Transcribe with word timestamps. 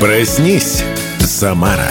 Проснись, 0.00 0.82
Самара. 1.18 1.86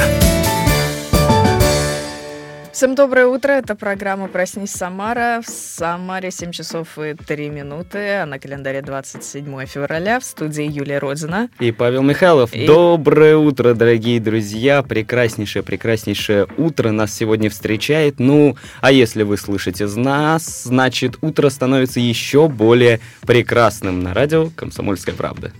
Всем 2.72 2.96
доброе 2.96 3.28
утро. 3.28 3.52
Это 3.52 3.76
программа 3.76 4.28
«Проснись, 4.28 4.72
Самара». 4.72 5.42
В 5.46 5.48
Самаре 5.48 6.32
7 6.32 6.52
часов 6.52 6.98
и 6.98 7.14
3 7.14 7.50
минуты, 7.50 8.00
а 8.22 8.26
на 8.26 8.40
календаре 8.40 8.82
27 8.82 9.64
февраля. 9.68 10.20
В 10.20 10.24
студии 10.24 10.64
Юлия 10.64 10.98
Родина. 10.98 11.50
И 11.60 11.72
Павел 11.72 12.02
Михайлов. 12.02 12.52
И... 12.52 12.66
Доброе 12.66 13.38
утро, 13.38 13.76
дорогие 13.76 14.20
друзья. 14.20 14.82
Прекраснейшее, 14.82 15.62
прекраснейшее 15.62 16.48
утро 16.58 16.90
нас 16.90 17.14
сегодня 17.14 17.52
встречает. 17.52 18.16
Ну, 18.18 18.58
а 18.82 18.92
если 18.92 19.22
вы 19.22 19.38
слышите 19.38 19.86
нас, 19.86 20.64
значит, 20.64 21.20
утро 21.22 21.50
становится 21.50 22.00
еще 22.00 22.48
более 22.48 23.02
прекрасным 23.22 24.02
на 24.02 24.16
радио 24.16 24.50
«Комсомольская 24.56 25.14
правда». 25.14 25.52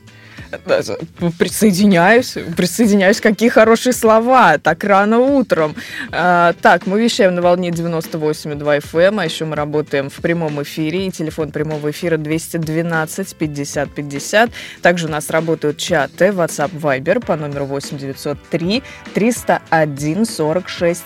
Присоединяюсь, 1.38 2.36
присоединяюсь. 2.56 3.22
Какие 3.22 3.50
хорошие 3.50 3.94
слова, 3.94 4.58
так 4.58 4.84
рано 4.84 5.20
утром. 5.20 5.76
А, 6.12 6.54
так, 6.62 6.88
мы 6.88 7.02
вещаем 7.02 7.36
на 7.36 7.42
волне 7.42 7.70
98,2 7.70 8.82
FM, 8.82 9.22
а 9.22 9.26
еще 9.26 9.46
мы 9.46 9.56
работаем 9.56 10.10
в 10.10 10.16
прямом 10.16 10.62
эфире, 10.64 11.08
и 11.08 11.12
телефон 11.12 11.52
прямого 11.52 11.92
эфира 11.92 12.18
212 12.18 13.36
50 13.36 13.90
50. 13.92 14.52
Также 14.82 15.08
у 15.08 15.10
нас 15.10 15.30
работают 15.30 15.78
чаты 15.78 16.26
WhatsApp, 16.26 16.72
Viber 16.72 17.26
по 17.26 17.36
номеру 17.36 17.66
8 17.66 17.98
903 17.98 18.84
301 19.14 20.26
46 20.26 21.04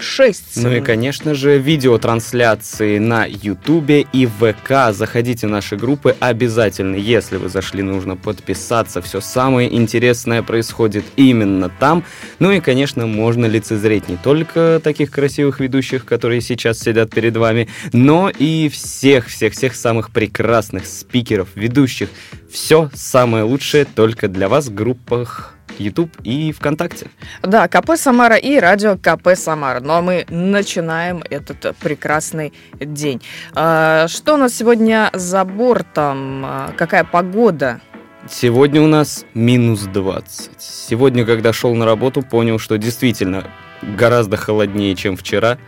06. 0.00 0.42
Ну 0.56 0.72
и, 0.72 0.80
конечно 0.80 1.34
же, 1.34 1.58
видеотрансляции 1.58 2.98
на 2.98 3.26
YouTube 3.26 4.06
и 4.12 4.26
ВК. 4.26 4.92
Заходите 4.92 5.46
в 5.46 5.50
наши 5.50 5.76
группы 5.76 6.16
обязательно. 6.20 6.96
Если 6.96 7.36
вы 7.36 7.48
зашли, 7.48 7.82
нужно 7.82 8.16
подписаться 8.16 8.85
развиваться. 8.86 9.02
Все 9.02 9.20
самое 9.20 9.74
интересное 9.74 10.42
происходит 10.42 11.04
именно 11.16 11.68
там. 11.68 12.04
Ну 12.38 12.50
и, 12.52 12.60
конечно, 12.60 13.06
можно 13.06 13.46
лицезреть 13.46 14.08
не 14.08 14.16
только 14.16 14.80
таких 14.82 15.10
красивых 15.10 15.60
ведущих, 15.60 16.04
которые 16.04 16.40
сейчас 16.40 16.78
сидят 16.78 17.10
перед 17.10 17.36
вами, 17.36 17.68
но 17.92 18.30
и 18.30 18.68
всех-всех-всех 18.68 19.74
самых 19.74 20.10
прекрасных 20.10 20.86
спикеров, 20.86 21.48
ведущих. 21.54 22.08
Все 22.50 22.90
самое 22.94 23.44
лучшее 23.44 23.84
только 23.84 24.28
для 24.28 24.48
вас 24.48 24.66
в 24.66 24.74
группах 24.74 25.56
YouTube 25.78 26.10
и 26.24 26.52
ВКонтакте. 26.52 27.08
Да, 27.42 27.68
КП 27.68 27.96
Самара 27.96 28.36
и 28.36 28.58
радио 28.58 28.96
КП 28.96 29.36
Самара. 29.36 29.80
Ну 29.80 29.92
а 29.92 30.00
мы 30.00 30.24
начинаем 30.30 31.22
этот 31.28 31.76
прекрасный 31.78 32.52
день. 32.80 33.20
А, 33.54 34.08
что 34.08 34.34
у 34.34 34.36
нас 34.36 34.54
сегодня 34.54 35.10
за 35.12 35.44
бортом? 35.44 36.44
А, 36.44 36.72
какая 36.76 37.04
погода? 37.04 37.80
Сегодня 38.28 38.82
у 38.82 38.86
нас 38.86 39.24
минус 39.34 39.82
20. 39.82 40.50
Сегодня, 40.58 41.24
когда 41.24 41.52
шел 41.52 41.74
на 41.74 41.84
работу, 41.84 42.22
понял, 42.22 42.58
что 42.58 42.76
действительно 42.76 43.50
гораздо 43.82 44.36
холоднее, 44.36 44.96
чем 44.96 45.16
вчера. 45.16 45.58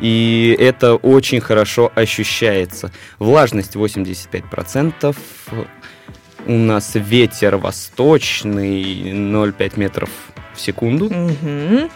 И 0.00 0.56
это 0.58 0.96
очень 0.96 1.40
хорошо 1.40 1.92
ощущается. 1.94 2.90
Влажность 3.18 3.76
85%. 3.76 5.14
У 6.46 6.52
нас 6.52 6.92
ветер 6.94 7.56
восточный 7.56 8.82
0,5 9.12 9.72
метров 9.76 10.10
в 10.54 10.60
секунду. 10.60 11.06
Угу. 11.06 11.90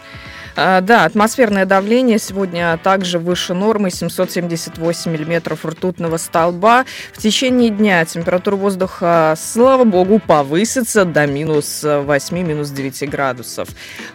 А, 0.59 0.81
да, 0.81 1.05
атмосферное 1.05 1.67
давление 1.67 2.17
сегодня 2.17 2.79
также 2.81 3.19
выше 3.19 3.53
нормы 3.53 3.91
778 3.91 5.11
миллиметров 5.11 5.63
ртутного 5.63 6.17
столба. 6.17 6.85
В 7.13 7.21
течение 7.21 7.69
дня 7.69 8.03
температура 8.05 8.55
воздуха, 8.55 9.35
слава 9.37 9.83
богу, 9.83 10.17
повысится 10.17 11.05
до 11.05 11.27
минус 11.27 11.81
8, 11.83 12.35
минус 12.39 12.71
9 12.71 13.07
градусов. 13.07 13.69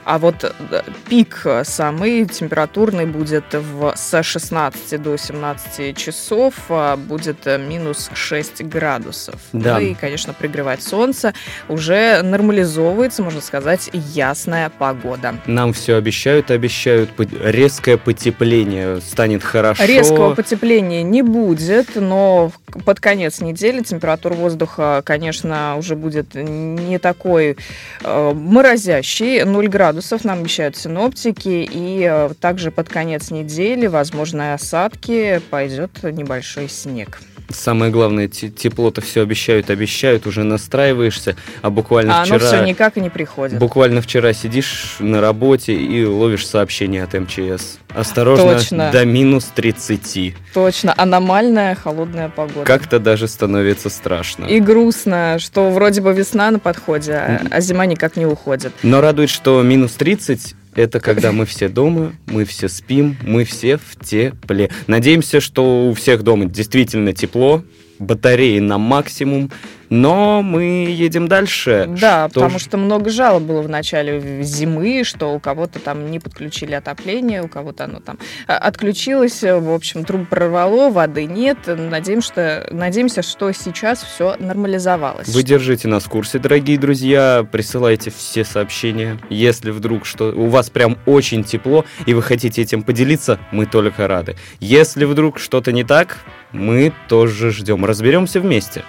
А 0.04 0.18
вот 0.18 0.42
э, 0.42 0.82
пик 1.08 1.46
самый 1.62 2.24
температурный 2.24 3.06
будет 3.06 3.44
в, 3.52 3.92
с 3.94 4.20
16 4.20 5.00
до 5.00 5.16
17 5.16 5.96
часов, 5.96 6.54
а 6.70 6.96
будет 6.96 7.46
минус 7.46 8.10
6 8.14 8.64
градусов. 8.64 9.36
Да. 9.52 9.78
Ну 9.78 9.80
и, 9.80 9.94
конечно, 9.94 10.32
пригревать 10.32 10.82
солнце. 10.82 11.34
Уже 11.68 12.20
нормализовывается, 12.22 13.22
можно 13.22 13.40
сказать, 13.40 13.90
ясная 13.92 14.70
погода. 14.70 15.36
Нам 15.46 15.72
все 15.72 15.94
обещают 15.94 16.31
обещают, 16.32 17.12
обещают 17.12 17.42
резкое 17.42 17.96
потепление, 17.96 19.00
станет 19.00 19.42
хорошо. 19.42 19.84
Резкого 19.84 20.34
потепления 20.34 21.02
не 21.02 21.22
будет, 21.22 21.96
но 21.96 22.52
под 22.84 23.00
конец 23.00 23.40
недели 23.40 23.82
температура 23.82 24.34
воздуха, 24.34 25.02
конечно, 25.04 25.76
уже 25.78 25.96
будет 25.96 26.34
не 26.34 26.98
такой 26.98 27.56
э, 28.02 28.32
морозящий, 28.34 29.44
0 29.44 29.68
градусов 29.68 30.24
нам 30.24 30.40
обещают 30.40 30.76
синоптики, 30.76 31.68
и 31.70 32.06
э, 32.10 32.30
также 32.40 32.70
под 32.70 32.88
конец 32.88 33.30
недели, 33.30 33.86
возможно, 33.86 34.54
осадки, 34.54 35.40
пойдет 35.50 36.02
небольшой 36.02 36.68
снег. 36.68 37.20
Самое 37.52 37.90
главное, 37.90 38.28
тепло-то 38.28 39.00
все 39.00 39.22
обещают, 39.22 39.70
обещают, 39.70 40.26
уже 40.26 40.44
настраиваешься, 40.44 41.36
а 41.60 41.70
буквально 41.70 42.20
а 42.20 42.24
вчера... 42.24 42.36
Оно 42.36 42.46
все 42.46 42.64
никак 42.64 42.96
и 42.96 43.00
не 43.00 43.10
приходит. 43.10 43.58
Буквально 43.58 44.00
вчера 44.00 44.32
сидишь 44.32 44.96
на 44.98 45.20
работе 45.20 45.74
и 45.74 46.04
ловишь 46.04 46.46
сообщение 46.46 47.02
от 47.04 47.14
МЧС. 47.14 47.78
Осторожно, 47.94 48.54
Точно. 48.54 48.90
до 48.90 49.04
минус 49.04 49.50
30. 49.54 50.34
Точно, 50.54 50.94
аномальная 50.96 51.74
холодная 51.74 52.28
погода. 52.28 52.64
Как-то 52.64 52.98
даже 52.98 53.28
становится 53.28 53.90
страшно. 53.90 54.46
И 54.46 54.60
грустно, 54.60 55.36
что 55.38 55.70
вроде 55.70 56.00
бы 56.00 56.12
весна 56.12 56.50
на 56.50 56.58
подходе, 56.58 57.12
а, 57.12 57.42
а 57.50 57.60
зима 57.60 57.86
никак 57.86 58.16
не 58.16 58.26
уходит. 58.26 58.72
Но 58.82 59.00
радует, 59.00 59.30
что 59.30 59.62
минус 59.62 59.92
30 59.92 60.54
это 60.74 61.00
когда 61.00 61.32
мы 61.32 61.44
все 61.46 61.68
дома, 61.68 62.12
мы 62.26 62.44
все 62.44 62.68
спим, 62.68 63.16
мы 63.22 63.44
все 63.44 63.76
в 63.76 63.96
тепле. 64.02 64.70
Надеемся, 64.86 65.40
что 65.40 65.88
у 65.88 65.94
всех 65.94 66.22
дома 66.22 66.46
действительно 66.46 67.12
тепло, 67.12 67.64
батареи 67.98 68.58
на 68.58 68.78
максимум, 68.78 69.50
но 69.92 70.40
мы 70.40 70.86
едем 70.88 71.28
дальше. 71.28 71.84
Да, 71.86 72.26
что 72.30 72.40
потому 72.40 72.58
что 72.58 72.78
много 72.78 73.10
жалоб 73.10 73.42
было 73.42 73.60
в 73.60 73.68
начале 73.68 74.42
зимы, 74.42 75.04
что 75.04 75.34
у 75.34 75.38
кого-то 75.38 75.80
там 75.80 76.10
не 76.10 76.18
подключили 76.18 76.72
отопление, 76.72 77.42
у 77.42 77.48
кого-то 77.48 77.84
оно 77.84 78.00
там 78.00 78.18
а, 78.46 78.56
отключилось, 78.56 79.42
в 79.42 79.70
общем, 79.70 80.06
трубы 80.06 80.24
прорвало, 80.24 80.88
воды 80.88 81.26
нет. 81.26 81.58
Надеемся, 81.66 82.32
что, 82.32 82.68
надеемся, 82.70 83.20
что 83.20 83.52
сейчас 83.52 84.02
все 84.02 84.36
нормализовалось. 84.38 85.28
Вы 85.28 85.42
держите 85.42 85.88
нас 85.88 86.04
в 86.04 86.08
курсе, 86.08 86.38
дорогие 86.38 86.78
друзья, 86.78 87.46
присылайте 87.52 88.10
все 88.10 88.46
сообщения. 88.46 89.18
Если 89.28 89.70
вдруг 89.70 90.06
что 90.06 90.32
у 90.32 90.46
вас 90.46 90.70
прям 90.70 90.96
очень 91.04 91.44
тепло, 91.44 91.84
и 92.06 92.14
вы 92.14 92.22
хотите 92.22 92.62
этим 92.62 92.82
поделиться, 92.82 93.38
мы 93.50 93.66
только 93.66 94.08
рады. 94.08 94.36
Если 94.58 95.04
вдруг 95.04 95.38
что-то 95.38 95.70
не 95.70 95.84
так, 95.84 96.16
мы 96.50 96.94
тоже 97.08 97.50
ждем. 97.50 97.84
Разберемся 97.84 98.40
вместе. 98.40 98.84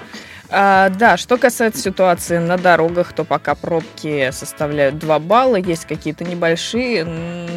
А, 0.55 0.89
да, 0.89 1.17
что 1.17 1.37
касается 1.39 1.81
ситуации 1.81 2.37
на 2.37 2.57
дорогах, 2.57 3.13
то 3.13 3.23
пока 3.23 3.55
пробки 3.55 4.29
составляют 4.31 4.99
2 4.99 5.17
балла, 5.17 5.55
есть 5.55 5.85
какие-то 5.85 6.25
небольшие 6.25 7.07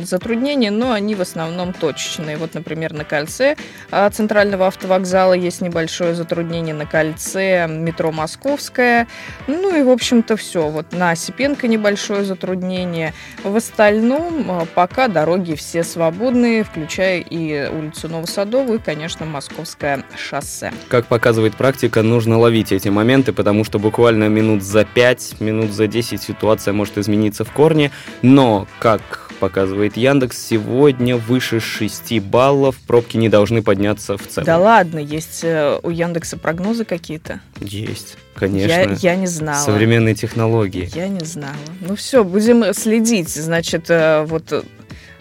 затруднения, 0.03 0.71
но 0.71 0.93
они 0.93 1.15
в 1.15 1.21
основном 1.21 1.75
точечные. 1.75 2.39
Вот, 2.39 2.55
например, 2.55 2.95
на 2.95 3.05
кольце 3.05 3.57
а, 3.91 4.09
центрального 4.09 4.69
автовокзала 4.69 5.35
есть 5.35 5.61
небольшое 5.61 6.15
затруднение, 6.15 6.75
на 6.75 6.87
кольце 6.87 7.67
метро 7.69 8.13
Московское, 8.13 9.07
ну 9.47 9.77
и, 9.77 9.83
в 9.83 9.91
общем-то, 9.91 10.39
все. 10.39 10.69
Вот 10.69 10.93
на 10.93 11.11
Осипенко 11.11 11.69
небольшое 11.69 12.25
затруднение. 12.25 13.13
В 13.45 13.57
остальном 13.57 14.51
а, 14.51 14.67
пока 14.75 15.09
дороги 15.09 15.55
все 15.55 15.85
свободные, 15.85 16.65
включая 16.65 17.21
и 17.21 17.69
улицу 17.69 18.09
Новосадовую, 18.09 18.79
и, 18.79 18.83
конечно, 18.83 19.27
Московское 19.27 20.03
шоссе. 20.17 20.73
Как 20.89 21.05
показывает 21.09 21.57
практика, 21.57 22.03
нужно 22.03 22.39
ловить 22.39 22.73
эти 22.73 22.86
эти 22.87 22.91
моменты, 22.93 23.33
потому 23.33 23.65
что 23.65 23.79
буквально 23.79 24.29
минут 24.29 24.63
за 24.63 24.85
5, 24.85 25.41
минут 25.41 25.73
за 25.73 25.89
10 25.89 26.23
ситуация 26.23 26.73
может 26.73 26.99
измениться 26.99 27.45
в 27.45 27.51
корне. 27.51 27.91
Но, 28.23 28.69
как 28.79 29.33
показывает 29.41 29.97
Яндекс, 29.97 30.39
сегодня 30.39 31.17
выше 31.17 31.59
6 31.61 32.21
баллов 32.21 32.77
пробки 32.87 33.17
не 33.17 33.29
должны 33.29 33.63
подняться 33.63 34.17
в 34.17 34.27
целом. 34.27 34.47
Да 34.47 34.59
ладно, 34.59 34.99
есть 34.99 35.41
э, 35.43 35.79
у 35.83 35.91
Яндекса 35.91 36.39
прогнозы 36.39 36.85
какие-то? 36.85 37.41
Есть, 37.61 38.17
конечно. 38.35 38.71
Я, 38.71 38.93
я 38.93 39.17
не 39.17 39.27
знала. 39.27 39.63
Современные 39.63 40.15
технологии. 40.15 40.89
Я 40.95 41.09
не 41.09 41.25
знала. 41.25 41.57
Ну 41.81 41.97
все, 41.97 42.23
будем 42.23 42.73
следить. 42.73 43.29
Значит, 43.29 43.91
э, 43.91 44.25
вот 44.27 44.65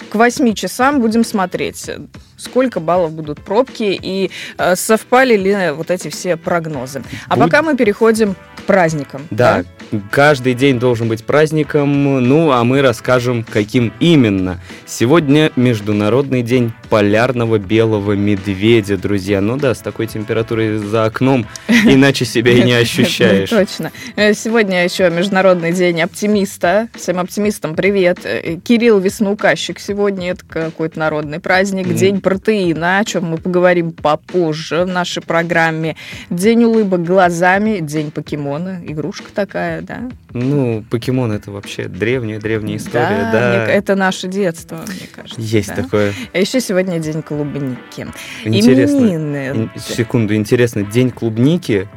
к 0.09 0.15
8 0.15 0.53
часам 0.53 1.01
будем 1.01 1.25
смотреть, 1.25 1.89
сколько 2.37 2.79
баллов 2.79 3.11
будут 3.11 3.41
пробки 3.41 3.97
и 4.01 4.31
э, 4.57 4.75
совпали 4.75 5.35
ли 5.35 5.71
вот 5.71 5.91
эти 5.91 6.09
все 6.09 6.37
прогнозы. 6.37 7.03
А 7.27 7.35
Будь... 7.35 7.45
пока 7.45 7.61
мы 7.61 7.75
переходим 7.75 8.35
к 8.55 8.61
праздникам. 8.63 9.27
Да, 9.29 9.63
да, 9.91 9.99
каждый 10.11 10.53
день 10.53 10.79
должен 10.79 11.07
быть 11.07 11.23
праздником, 11.23 12.27
ну 12.27 12.51
а 12.51 12.63
мы 12.63 12.81
расскажем, 12.81 13.43
каким 13.43 13.93
именно. 13.99 14.59
Сегодня 14.85 15.51
Международный 15.55 16.41
день 16.41 16.73
полярного 16.89 17.57
белого 17.57 18.13
медведя, 18.13 18.97
друзья. 18.97 19.41
Ну 19.41 19.57
да, 19.57 19.73
с 19.73 19.79
такой 19.79 20.07
температурой 20.07 20.77
за 20.77 21.05
окном 21.05 21.47
иначе 21.67 22.25
себя 22.25 22.51
и 22.51 22.63
не 22.63 22.73
ощущаешь. 22.73 23.49
Точно. 23.49 23.91
Э, 24.15 24.33
сегодня 24.33 24.83
еще 24.83 25.09
Международный 25.09 25.71
день 25.71 26.01
оптимиста. 26.01 26.89
Всем 26.95 27.19
оптимистам 27.19 27.75
привет. 27.75 28.19
Э, 28.23 28.57
Кирилл 28.63 28.99
Весноуказчик 28.99 29.79
сегодня. 29.79 30.31
Это 30.31 30.45
какой-то 30.45 30.99
народный 30.99 31.39
праздник. 31.39 31.93
День 31.93 32.21
протеина, 32.25 32.98
о 32.98 33.06
чем 33.06 33.25
мы 33.25 33.38
поговорим 33.38 33.92
попозже 33.92 34.86
в 34.86 34.88
нашей 34.88 35.22
программе. 35.22 35.95
День 36.31 36.63
улыбок 36.63 37.04
глазами, 37.04 37.81
день 37.81 38.10
покемона. 38.10 38.81
Игрушка 38.83 39.31
такая, 39.31 39.83
да? 39.83 40.10
Ну, 40.33 40.83
покемон 40.89 41.31
это 41.33 41.51
вообще 41.51 41.88
древняя-древняя 41.88 42.77
история, 42.77 43.30
да. 43.31 43.68
Это 43.68 43.94
наше 43.94 44.27
детство, 44.27 44.77
мне 44.88 45.07
кажется. 45.16 45.39
Есть 45.39 45.75
такое. 45.75 46.13
А 46.33 46.39
еще 46.39 46.60
сегодня 46.60 46.98
день 46.98 47.22
клубники. 47.22 48.07
Интересно. 48.44 48.98
Именины. 48.98 49.69
Секунду, 49.77 50.33
интересно, 50.33 50.81
день 50.81 51.12
клубники 51.12 51.88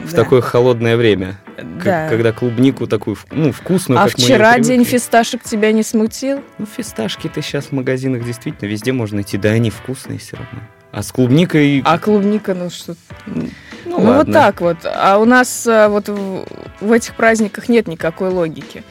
в 0.00 0.12
да. 0.12 0.22
такое 0.22 0.40
холодное 0.40 0.96
время. 0.96 1.38
Да. 1.84 2.08
Когда 2.08 2.32
клубнику 2.32 2.86
такую 2.86 3.16
ну, 3.30 3.52
вкусную, 3.52 4.00
А 4.00 4.08
вчера 4.08 4.58
день 4.58 4.84
фисташек 4.84 5.42
тебя 5.42 5.72
не 5.72 5.82
смутил? 5.82 6.42
Ну, 6.58 6.66
фисташки-то 6.66 7.42
сейчас 7.42 7.66
в 7.66 7.72
магазинах 7.72 8.24
действительно 8.24 8.68
везде 8.68 8.92
можно 8.92 9.16
найти, 9.16 9.38
да 9.38 9.50
они 9.50 9.70
вкусные 9.70 10.18
все 10.18 10.36
равно. 10.36 10.60
А 10.92 11.02
с 11.02 11.10
клубникой... 11.10 11.82
А 11.84 11.98
клубника, 11.98 12.54
ну 12.54 12.70
что... 12.70 12.94
Ну, 13.26 13.48
ну 13.84 14.14
вот 14.14 14.32
так 14.32 14.60
вот. 14.60 14.78
А 14.84 15.18
у 15.18 15.24
нас 15.24 15.66
а, 15.66 15.88
вот 15.88 16.08
в, 16.08 16.46
в 16.80 16.92
этих 16.92 17.14
праздниках 17.16 17.68
нет 17.68 17.88
никакой 17.88 18.30
логики. 18.30 18.84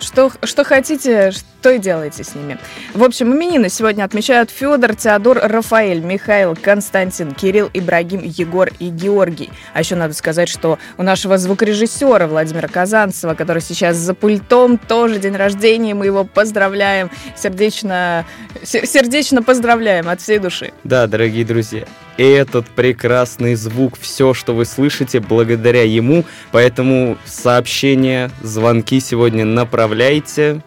Что, 0.00 0.30
что 0.42 0.64
хотите, 0.64 1.30
что 1.30 1.70
и 1.70 1.78
делайте 1.78 2.24
с 2.24 2.34
ними. 2.34 2.58
В 2.92 3.02
общем, 3.02 3.32
именины 3.32 3.70
сегодня 3.70 4.04
отмечают 4.04 4.50
Федор, 4.50 4.94
Теодор, 4.94 5.38
Рафаэль, 5.42 6.00
Михаил, 6.00 6.54
Константин, 6.60 7.32
Кирилл, 7.32 7.70
Ибрагим, 7.72 8.20
Егор 8.22 8.70
и 8.78 8.90
Георгий. 8.90 9.50
А 9.72 9.80
еще 9.80 9.96
надо 9.96 10.12
сказать, 10.12 10.48
что 10.50 10.78
у 10.98 11.02
нашего 11.02 11.38
звукорежиссера 11.38 12.26
Владимира 12.26 12.68
Казанцева, 12.68 13.34
который 13.34 13.62
сейчас 13.62 13.96
за 13.96 14.12
пультом, 14.12 14.76
тоже 14.76 15.18
день 15.18 15.36
рождения, 15.36 15.94
мы 15.94 16.06
его 16.06 16.24
поздравляем, 16.24 17.10
сердечно, 17.36 18.26
сердечно 18.62 19.42
поздравляем 19.42 20.08
от 20.08 20.20
всей 20.20 20.38
души. 20.38 20.72
Да, 20.84 21.06
дорогие 21.06 21.46
друзья, 21.46 21.86
этот 22.16 22.66
прекрасный 22.68 23.54
звук, 23.54 23.98
все, 23.98 24.34
что 24.34 24.54
вы 24.54 24.64
слышите, 24.64 25.20
благодаря 25.20 25.82
ему. 25.82 26.24
Поэтому 26.52 27.18
сообщения, 27.24 28.30
звонки 28.42 29.00
сегодня 29.00 29.44
направляйте, 29.44 30.62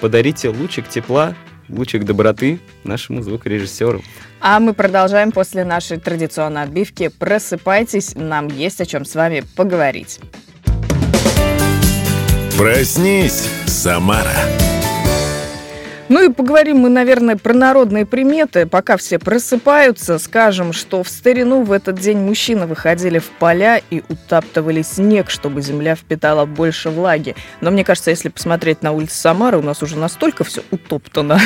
подарите 0.00 0.48
лучик 0.48 0.88
тепла, 0.88 1.34
лучик 1.68 2.04
доброты 2.04 2.60
нашему 2.84 3.22
звукорежиссеру. 3.22 4.02
А 4.40 4.58
мы 4.58 4.74
продолжаем 4.74 5.30
после 5.30 5.64
нашей 5.64 5.98
традиционной 5.98 6.62
отбивки. 6.62 7.08
Просыпайтесь, 7.08 8.14
нам 8.14 8.48
есть 8.48 8.80
о 8.80 8.86
чем 8.86 9.04
с 9.04 9.14
вами 9.14 9.44
поговорить. 9.56 10.18
Проснись, 12.58 13.48
Самара. 13.66 14.71
Ну 16.12 16.22
и 16.22 16.28
поговорим 16.30 16.76
мы, 16.76 16.90
наверное, 16.90 17.36
про 17.36 17.54
народные 17.54 18.04
приметы. 18.04 18.66
Пока 18.66 18.98
все 18.98 19.18
просыпаются, 19.18 20.18
скажем, 20.18 20.74
что 20.74 21.02
в 21.02 21.08
старину 21.08 21.62
в 21.62 21.72
этот 21.72 21.98
день 21.98 22.18
мужчины 22.18 22.66
выходили 22.66 23.18
в 23.18 23.30
поля 23.30 23.80
и 23.88 24.02
утаптывали 24.10 24.82
снег, 24.82 25.30
чтобы 25.30 25.62
земля 25.62 25.94
впитала 25.94 26.44
больше 26.44 26.90
влаги. 26.90 27.34
Но 27.62 27.70
мне 27.70 27.82
кажется, 27.82 28.10
если 28.10 28.28
посмотреть 28.28 28.82
на 28.82 28.92
улицы 28.92 29.14
Самары, 29.14 29.56
у 29.56 29.62
нас 29.62 29.82
уже 29.82 29.96
настолько 29.96 30.44
все 30.44 30.62
утоптано. 30.70 31.40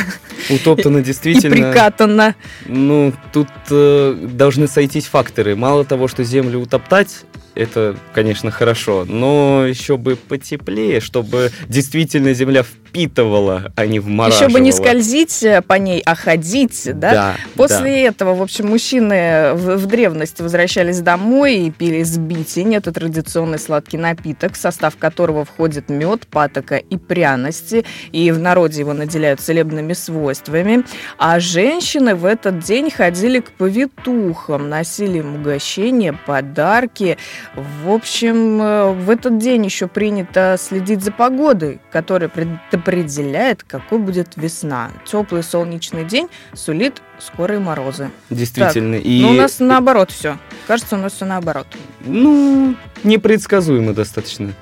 Утоптано 0.51 1.01
действительно. 1.05 1.55
И 1.55 1.63
прикатано. 1.63 2.35
Ну, 2.67 3.13
тут 3.33 3.47
э, 3.71 4.17
должны 4.33 4.67
сойтись 4.67 5.07
факторы. 5.07 5.55
Мало 5.55 5.85
того, 5.85 6.09
что 6.09 6.25
землю 6.25 6.59
утоптать, 6.59 7.25
это, 7.57 7.97
конечно, 8.13 8.51
хорошо, 8.51 9.07
но 9.09 9.65
еще 9.67 9.97
бы 9.97 10.17
потеплее, 10.17 11.01
чтобы 11.01 11.51
действительно 11.69 12.35
земля 12.35 12.63
впитывала, 12.63 13.73
а 13.77 13.87
не 13.87 13.99
вмораживала. 13.99 14.49
Еще 14.49 14.56
бы 14.56 14.56
не 14.59 14.73
скользить 14.73 15.43
э, 15.43 15.63
по 15.63 15.75
ней, 15.75 16.03
а 16.05 16.15
ходить, 16.15 16.83
да? 16.85 17.13
Да. 17.13 17.37
После 17.55 17.79
да. 17.79 18.11
этого, 18.11 18.35
в 18.35 18.43
общем, 18.43 18.69
мужчины 18.69 19.53
в, 19.55 19.77
в 19.77 19.87
древности 19.87 20.43
возвращались 20.43 21.01
домой 21.01 21.57
и 21.57 21.71
пили 21.71 22.03
сбитень. 22.03 22.75
Это 22.75 22.93
традиционный 22.93 23.59
сладкий 23.59 23.99
напиток, 23.99 24.55
в 24.55 24.57
состав 24.57 24.97
которого 24.97 25.45
входит 25.45 25.89
мед, 25.89 26.27
патока 26.27 26.77
и 26.77 26.97
пряности. 26.97 27.85
И 28.13 28.31
в 28.31 28.39
народе 28.39 28.81
его 28.81 28.93
наделяют 28.93 29.41
целебными 29.41 29.93
свойствами. 29.93 30.85
А 31.19 31.41
женщины 31.41 32.15
в 32.15 32.25
этот 32.25 32.61
день 32.61 32.91
ходили 32.91 33.41
к 33.41 33.51
повитухам, 33.53 34.69
носили 34.69 35.19
им 35.19 35.37
угощения, 35.37 36.13
подарки. 36.13 37.19
В 37.55 37.91
общем, 37.91 38.61
э, 38.61 38.93
в 38.93 39.11
этот 39.11 39.39
день 39.39 39.65
еще 39.65 39.87
принято 39.87 40.57
следить 40.59 41.03
за 41.03 41.13
погодой, 41.13 41.81
которая 41.91 42.29
предопределяет, 42.29 43.63
какой 43.63 43.99
будет 43.99 44.36
весна. 44.37 44.91
Теплый 45.05 45.43
солнечный 45.43 46.05
день 46.05 46.29
сулит 46.55 47.03
скорые 47.19 47.59
морозы. 47.61 48.11
Действительно. 48.31 48.97
Так, 48.99 49.07
и... 49.07 49.21
Но 49.23 49.29
ну, 49.29 49.35
у 49.35 49.37
нас 49.37 49.59
наоборот 49.59 50.11
все. 50.11 50.39
Кажется, 50.67 50.97
у 50.97 50.99
нас 50.99 51.15
все 51.15 51.25
наоборот. 51.25 51.67
Ну, 52.05 52.77
непредсказуемо 53.03 53.93
достаточно. 53.93 54.53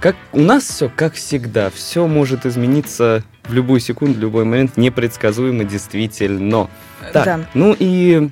Как 0.00 0.16
у 0.32 0.40
нас 0.40 0.64
все, 0.64 0.90
как 0.94 1.14
всегда, 1.14 1.70
все 1.70 2.06
может 2.06 2.46
измениться 2.46 3.22
в 3.44 3.54
любую 3.54 3.80
секунду, 3.80 4.18
в 4.18 4.20
любой 4.20 4.44
момент, 4.44 4.76
непредсказуемо 4.76 5.64
действительно. 5.64 6.68
Так, 7.12 7.24
да. 7.24 7.40
ну 7.54 7.74
и 7.78 8.30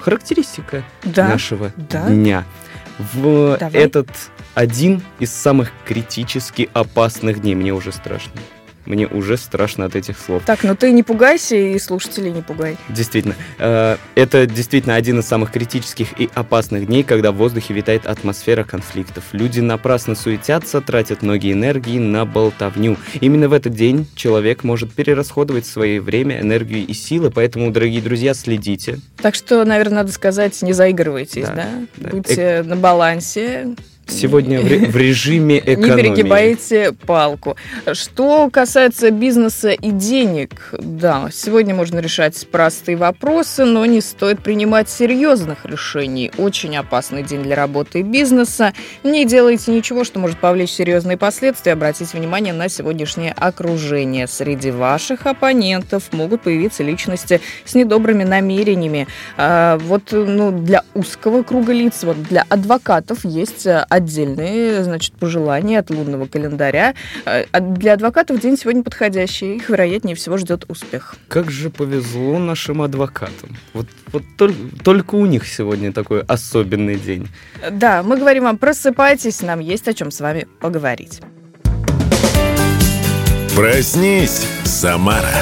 характеристика 0.00 0.84
да. 1.02 1.28
нашего 1.28 1.72
да. 1.76 2.08
дня 2.08 2.44
в 2.98 3.56
Давай. 3.58 3.82
этот 3.82 4.08
один 4.54 5.02
из 5.20 5.32
самых 5.32 5.70
критически 5.86 6.68
опасных 6.72 7.40
дней. 7.40 7.54
Мне 7.54 7.72
уже 7.72 7.92
страшно. 7.92 8.32
Мне 8.88 9.06
уже 9.06 9.36
страшно 9.36 9.84
от 9.84 9.94
этих 9.94 10.18
слов. 10.18 10.42
Так, 10.46 10.64
ну 10.64 10.74
ты 10.74 10.92
не 10.92 11.02
пугайся 11.02 11.56
и 11.56 11.78
слушателей 11.78 12.30
не 12.30 12.40
пугай. 12.40 12.78
Действительно. 12.88 13.34
Э, 13.58 13.98
это 14.14 14.46
действительно 14.46 14.94
один 14.94 15.18
из 15.18 15.26
самых 15.26 15.52
критических 15.52 16.18
и 16.18 16.30
опасных 16.34 16.86
дней, 16.86 17.02
когда 17.02 17.30
в 17.30 17.36
воздухе 17.36 17.74
витает 17.74 18.06
атмосфера 18.06 18.64
конфликтов. 18.64 19.24
Люди 19.32 19.60
напрасно 19.60 20.14
суетятся, 20.14 20.80
тратят 20.80 21.20
многие 21.20 21.52
энергии 21.52 21.98
на 21.98 22.24
болтовню. 22.24 22.96
Именно 23.20 23.50
в 23.50 23.52
этот 23.52 23.74
день 23.74 24.06
человек 24.14 24.64
может 24.64 24.90
перерасходовать 24.94 25.66
свое 25.66 26.00
время, 26.00 26.40
энергию 26.40 26.86
и 26.86 26.94
силы, 26.94 27.30
поэтому, 27.30 27.70
дорогие 27.70 28.00
друзья, 28.00 28.32
следите. 28.32 29.00
Так 29.20 29.34
что, 29.34 29.66
наверное, 29.66 29.96
надо 29.96 30.12
сказать, 30.12 30.62
не 30.62 30.72
заигрывайтесь, 30.72 31.44
да? 31.44 31.54
да? 31.54 31.68
да. 31.98 32.08
Будьте 32.08 32.40
э... 32.40 32.62
на 32.62 32.76
балансе, 32.76 33.76
Сегодня 34.08 34.60
в 34.60 34.96
режиме 34.96 35.58
экономии. 35.58 35.90
Не 35.90 35.96
перегибайте 35.96 36.92
палку. 36.92 37.56
Что 37.92 38.48
касается 38.50 39.10
бизнеса 39.10 39.70
и 39.70 39.90
денег, 39.90 40.70
да, 40.72 41.28
сегодня 41.30 41.74
можно 41.74 41.98
решать 41.98 42.46
простые 42.50 42.96
вопросы, 42.96 43.64
но 43.64 43.84
не 43.86 44.00
стоит 44.00 44.40
принимать 44.40 44.88
серьезных 44.88 45.64
решений. 45.64 46.32
Очень 46.38 46.76
опасный 46.76 47.22
день 47.22 47.42
для 47.42 47.54
работы 47.54 48.00
и 48.00 48.02
бизнеса. 48.02 48.72
Не 49.04 49.24
делайте 49.26 49.72
ничего, 49.72 50.04
что 50.04 50.18
может 50.18 50.38
повлечь 50.38 50.70
серьезные 50.70 51.16
последствия. 51.16 51.72
Обратите 51.72 52.16
внимание 52.16 52.54
на 52.54 52.68
сегодняшнее 52.68 53.32
окружение. 53.32 54.26
Среди 54.26 54.70
ваших 54.70 55.26
оппонентов 55.26 56.12
могут 56.12 56.42
появиться 56.42 56.82
личности 56.82 57.40
с 57.64 57.74
недобрыми 57.74 58.24
намерениями. 58.24 59.06
А, 59.36 59.76
вот 59.78 60.12
ну, 60.12 60.50
для 60.50 60.82
узкого 60.94 61.42
круга 61.42 61.72
лиц, 61.72 62.02
вот 62.04 62.22
для 62.22 62.44
адвокатов 62.48 63.24
есть 63.24 63.66
отдельные, 63.98 64.82
значит, 64.82 65.12
пожелания 65.14 65.78
от 65.78 65.90
лунного 65.90 66.26
календаря. 66.26 66.94
Э, 67.24 67.44
а 67.52 67.60
для 67.60 67.92
адвокатов 67.92 68.40
день 68.40 68.56
сегодня 68.56 68.82
подходящий. 68.82 69.56
Их, 69.56 69.68
вероятнее 69.68 70.16
всего, 70.16 70.36
ждет 70.38 70.64
успех. 70.68 71.16
Как 71.28 71.50
же 71.50 71.70
повезло 71.70 72.38
нашим 72.38 72.82
адвокатам. 72.82 73.56
Вот, 73.74 73.86
вот 74.12 74.22
только, 74.36 74.58
только 74.82 75.14
у 75.14 75.26
них 75.26 75.46
сегодня 75.46 75.92
такой 75.92 76.22
особенный 76.22 76.96
день. 76.96 77.28
Да, 77.70 78.02
мы 78.02 78.16
говорим 78.16 78.44
вам, 78.44 78.58
просыпайтесь, 78.58 79.42
нам 79.42 79.60
есть 79.60 79.86
о 79.88 79.94
чем 79.94 80.10
с 80.10 80.20
вами 80.20 80.46
поговорить. 80.60 81.20
Проснись, 83.54 84.46
Самара. 84.64 85.34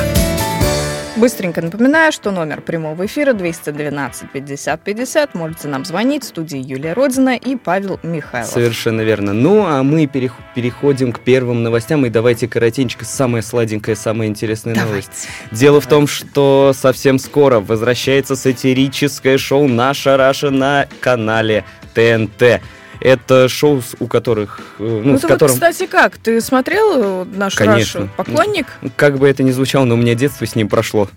Быстренько 1.17 1.63
напоминаю, 1.63 2.13
что 2.13 2.31
номер 2.31 2.61
прямого 2.61 3.07
эфира 3.07 3.33
212 3.33 4.31
50 4.31 4.81
50. 4.83 5.35
Можете 5.35 5.69
нам 5.69 5.87
звонить. 5.87 6.25
В 6.25 6.27
студии 6.27 6.59
Юлия 6.59 6.93
Родина 6.93 7.37
и 7.37 7.57
Павел 7.57 7.99
Михайлов. 8.03 8.51
Совершенно 8.51 9.01
верно. 9.01 9.33
Ну, 9.33 9.65
а 9.65 9.83
мы 9.83 10.07
переходим 10.07 11.13
к 11.13 11.21
первым 11.21 11.63
новостям. 11.63 12.05
И 12.05 12.11
давайте 12.11 12.49
коротенько, 12.49 13.07
самая 13.07 13.41
сладенькая, 13.41 13.95
самая 13.95 14.29
интересная 14.29 14.75
давайте. 14.75 15.09
новость. 15.09 15.29
Дело 15.53 15.81
давайте. 15.81 15.87
в 15.87 15.91
том, 15.91 16.07
что 16.07 16.73
совсем 16.77 17.19
скоро 17.19 17.61
возвращается 17.61 18.37
сатирическое 18.37 19.39
шоу 19.39 19.69
«Наша 19.69 20.19
Раша» 20.19 20.51
на 20.51 20.87
канале 21.01 21.65
ТНТ. 21.95 22.61
Это 23.07 23.49
шоу, 23.49 23.85
у 24.01 24.09
которых... 24.09 24.59
Э, 24.81 24.83
ну, 24.83 25.13
ну 25.13 25.19
с 25.19 25.23
которым... 25.23 25.55
кстати, 25.55 25.87
как? 25.87 26.19
Ты 26.19 26.41
смотрел 26.41 27.25
нашу 27.25 27.57
Конечно. 27.59 28.01
Рашу? 28.01 28.13
Поклонник? 28.17 28.67
Как 28.97 29.17
бы 29.19 29.29
это 29.29 29.45
ни 29.45 29.53
звучало, 29.53 29.85
но 29.85 29.95
у 29.95 29.97
меня 29.97 30.17
детство 30.17 30.45
с 30.45 30.57
ним 30.57 30.69
прошло. 30.69 31.09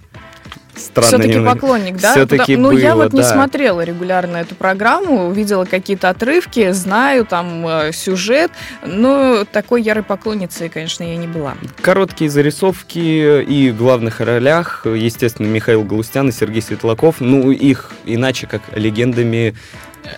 Странно 0.75 1.07
Все-таки 1.07 1.33
немного. 1.33 1.55
поклонник, 1.55 1.97
да? 1.99 2.11
Всё-таки 2.11 2.55
Потому- 2.55 2.71
Ну, 2.73 2.77
я 2.77 2.93
было, 2.93 3.03
вот 3.05 3.13
не 3.13 3.21
да. 3.21 3.31
смотрела 3.31 3.81
регулярно 3.81 4.37
эту 4.37 4.53
программу, 4.53 5.31
видела 5.31 5.65
какие-то 5.65 6.09
отрывки, 6.09 6.71
знаю 6.73 7.25
там 7.25 7.67
э, 7.67 7.91
сюжет, 7.91 8.51
но 8.85 9.43
такой 9.51 9.81
ярой 9.81 10.03
поклонницей, 10.03 10.69
конечно, 10.69 11.03
я 11.03 11.17
не 11.17 11.27
была. 11.27 11.55
Короткие 11.81 12.29
зарисовки 12.29 13.41
и 13.41 13.71
в 13.71 13.77
главных 13.77 14.19
ролях, 14.19 14.85
естественно, 14.85 15.47
Михаил 15.47 15.83
Галустян 15.83 16.29
и 16.29 16.31
Сергей 16.31 16.61
Светлаков. 16.61 17.15
Ну, 17.19 17.49
их 17.49 17.91
иначе 18.05 18.45
как 18.45 18.61
легендами 18.75 19.55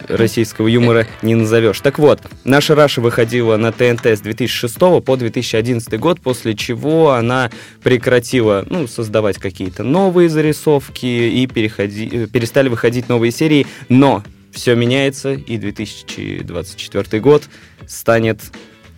российского 0.07 0.67
юмора 0.67 1.07
не 1.21 1.35
назовешь. 1.35 1.79
Так 1.81 1.99
вот, 1.99 2.21
наша 2.43 2.75
Раша 2.75 3.01
выходила 3.01 3.57
на 3.57 3.71
ТНТ 3.71 4.05
с 4.07 4.21
2006 4.21 4.77
по 4.77 5.15
2011 5.15 5.99
год, 5.99 6.21
после 6.21 6.55
чего 6.55 7.11
она 7.11 7.49
прекратила 7.83 8.65
ну, 8.69 8.87
создавать 8.87 9.37
какие-то 9.37 9.83
новые 9.83 10.29
зарисовки 10.29 11.05
и 11.05 11.45
переходи- 11.47 12.25
э, 12.25 12.27
перестали 12.27 12.69
выходить 12.69 13.09
новые 13.09 13.31
серии, 13.31 13.67
но 13.89 14.23
все 14.51 14.75
меняется, 14.75 15.33
и 15.33 15.57
2024 15.57 17.21
год 17.21 17.43
станет 17.87 18.39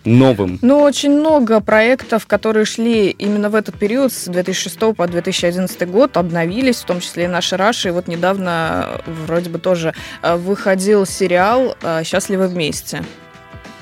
новым. 0.04 0.58
Ну, 0.62 0.80
очень 0.80 1.12
много 1.12 1.60
проектов, 1.60 2.26
которые 2.26 2.64
шли 2.64 3.10
именно 3.10 3.50
в 3.50 3.54
этот 3.54 3.78
период, 3.78 4.12
с 4.12 4.26
2006 4.26 4.78
по 4.96 5.06
2011 5.06 5.88
год, 5.88 6.16
обновились, 6.16 6.76
в 6.76 6.84
том 6.84 7.00
числе 7.00 7.24
и 7.24 7.28
наши 7.28 7.56
Раши. 7.56 7.88
И 7.88 7.92
вот 7.92 8.08
недавно 8.08 9.00
э, 9.06 9.10
вроде 9.26 9.50
бы 9.50 9.58
тоже 9.58 9.94
э, 10.22 10.36
выходил 10.36 11.06
сериал 11.06 11.76
э, 11.82 12.04
«Счастливы 12.04 12.48
вместе». 12.48 13.02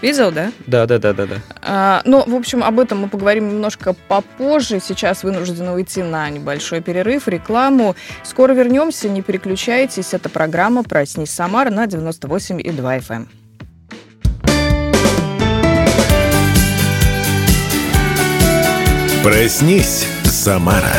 Видел, 0.03 0.33
да? 0.33 0.51
Да, 0.67 0.85
да, 0.87 0.99
да, 0.99 1.13
да, 1.13 1.27
да. 1.27 1.37
А, 1.63 2.03
ну, 2.05 2.25
в 2.27 2.35
общем, 2.35 2.65
об 2.65 2.81
этом 2.81 3.03
мы 3.03 3.09
поговорим 3.09 3.49
немножко 3.49 3.95
попозже. 4.09 4.81
Сейчас 4.81 5.23
вынуждены 5.23 5.71
уйти 5.71 6.03
на 6.03 6.29
небольшой 6.29 6.81
перерыв, 6.81 7.29
рекламу. 7.29 7.95
Скоро 8.25 8.53
вернемся, 8.53 9.09
не 9.09 9.23
переключайтесь. 9.23 10.13
Это 10.13 10.29
программа 10.29 10.83
«Проснись, 10.83 11.31
Самара» 11.31 11.71
на 11.71 11.87
98,2 11.87 12.99
FM. 12.99 13.29
Проснись, 19.23 20.05
Самара. 20.25 20.97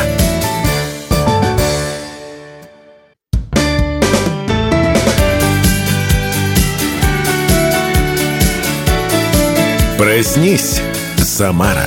Проснись, 9.98 10.80
Самара. 11.18 11.84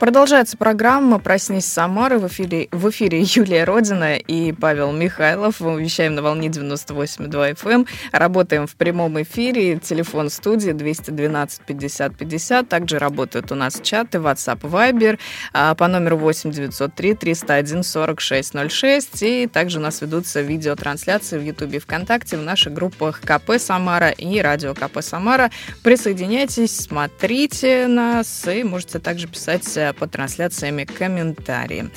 Продолжается 0.00 0.56
программа 0.56 1.18
«Проснись, 1.18 1.66
Самара». 1.66 2.18
В 2.18 2.26
эфире, 2.26 2.68
в 2.72 2.88
эфире 2.88 3.20
Юлия 3.20 3.64
Родина 3.64 4.16
и 4.16 4.50
Павел 4.50 4.92
Михайлов. 4.92 5.60
Мы 5.60 5.82
вещаем 5.82 6.14
на 6.14 6.22
волне 6.22 6.48
98,2 6.48 7.54
FM. 7.54 7.70
эм. 7.70 7.86
Работаем 8.10 8.66
в 8.66 8.76
прямом 8.76 9.20
эфире. 9.20 9.76
Телефон 9.76 10.30
студии 10.30 10.70
212 10.70 11.60
50 11.66 12.16
50. 12.16 12.66
Также 12.66 12.98
работают 12.98 13.52
у 13.52 13.54
нас 13.54 13.78
чаты 13.82 14.16
WhatsApp, 14.16 14.60
Viber 14.62 15.18
а, 15.52 15.74
по 15.74 15.86
номеру 15.86 16.16
8 16.16 16.50
903 16.50 17.14
301 17.16 17.82
46 17.82 18.54
06. 18.70 19.22
И 19.22 19.46
также 19.48 19.80
у 19.80 19.82
нас 19.82 20.00
ведутся 20.00 20.40
видеотрансляции 20.40 21.36
в 21.36 21.42
YouTube 21.42 21.74
и 21.74 21.78
ВКонтакте 21.78 22.38
в 22.38 22.42
наших 22.42 22.72
группах 22.72 23.20
КП 23.20 23.58
Самара 23.58 24.08
и 24.08 24.40
Радио 24.40 24.72
КП 24.72 25.02
Самара. 25.02 25.50
Присоединяйтесь, 25.82 26.74
смотрите 26.74 27.86
нас 27.86 28.48
и 28.48 28.64
можете 28.64 28.98
также 28.98 29.28
писать 29.28 29.89
э, 29.90 29.92
под 29.92 30.10
трансляциями 30.10 30.84
комментарии. 30.84 31.90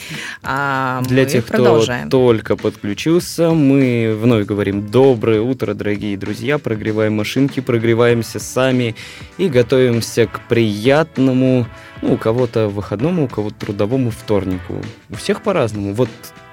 А 0.44 1.02
Для 1.08 1.26
тех, 1.26 1.46
продолжаем. 1.46 2.08
кто 2.08 2.18
только 2.18 2.56
подключился, 2.56 3.52
мы 3.52 4.16
вновь 4.20 4.46
говорим 4.46 4.88
доброе 4.90 5.42
утро, 5.42 5.74
дорогие 5.74 6.18
друзья. 6.18 6.58
Прогреваем 6.58 7.14
машинки, 7.14 7.60
прогреваемся 7.60 8.40
сами 8.40 8.96
и 9.38 9.48
готовимся 9.48 10.28
к 10.28 10.48
приятному, 10.48 11.68
ну, 12.04 12.14
у 12.14 12.18
кого-то 12.18 12.68
выходному, 12.68 13.26
у 13.26 13.28
кого-то 13.28 13.56
трудовому 13.66 14.12
вторнику. 14.12 14.76
У 15.10 15.16
всех 15.16 15.42
по-разному. 15.42 15.94
Вот 15.94 16.10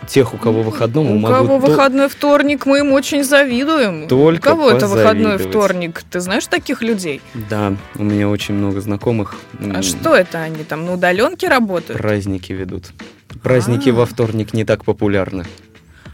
тех, 0.07 0.33
у 0.35 0.39
кого 0.39 0.63
выходному, 0.63 1.15
У 1.15 1.19
могу 1.19 1.35
кого 1.35 1.61
то- 1.61 1.67
выходной 1.67 2.09
вторник, 2.09 2.67
мы 2.67 2.79
им 2.79 2.93
очень 2.93 3.25
завидуем. 3.25 4.09
Только 4.09 4.49
у 4.49 4.51
кого 4.51 4.71
это 4.71 4.87
выходной 4.89 5.39
вторник? 5.39 6.03
Ты 6.11 6.21
знаешь 6.21 6.47
таких 6.47 6.83
людей? 6.83 7.21
Да, 7.51 7.75
у 7.97 8.03
меня 8.05 8.29
очень 8.29 8.55
много 8.55 8.81
знакомых. 8.81 9.37
А 9.75 9.83
что 9.83 10.15
это 10.15 10.39
они 10.43 10.65
там 10.65 10.85
на 10.87 10.95
удаленке 10.95 11.49
работают? 11.49 12.01
Праздники 12.01 12.53
ведут. 12.53 12.87
Праздники 13.43 13.91
А. 13.91 13.93
во 13.93 14.07
вторник 14.07 14.55
не 14.55 14.65
так 14.65 14.85
популярны. 14.85 15.45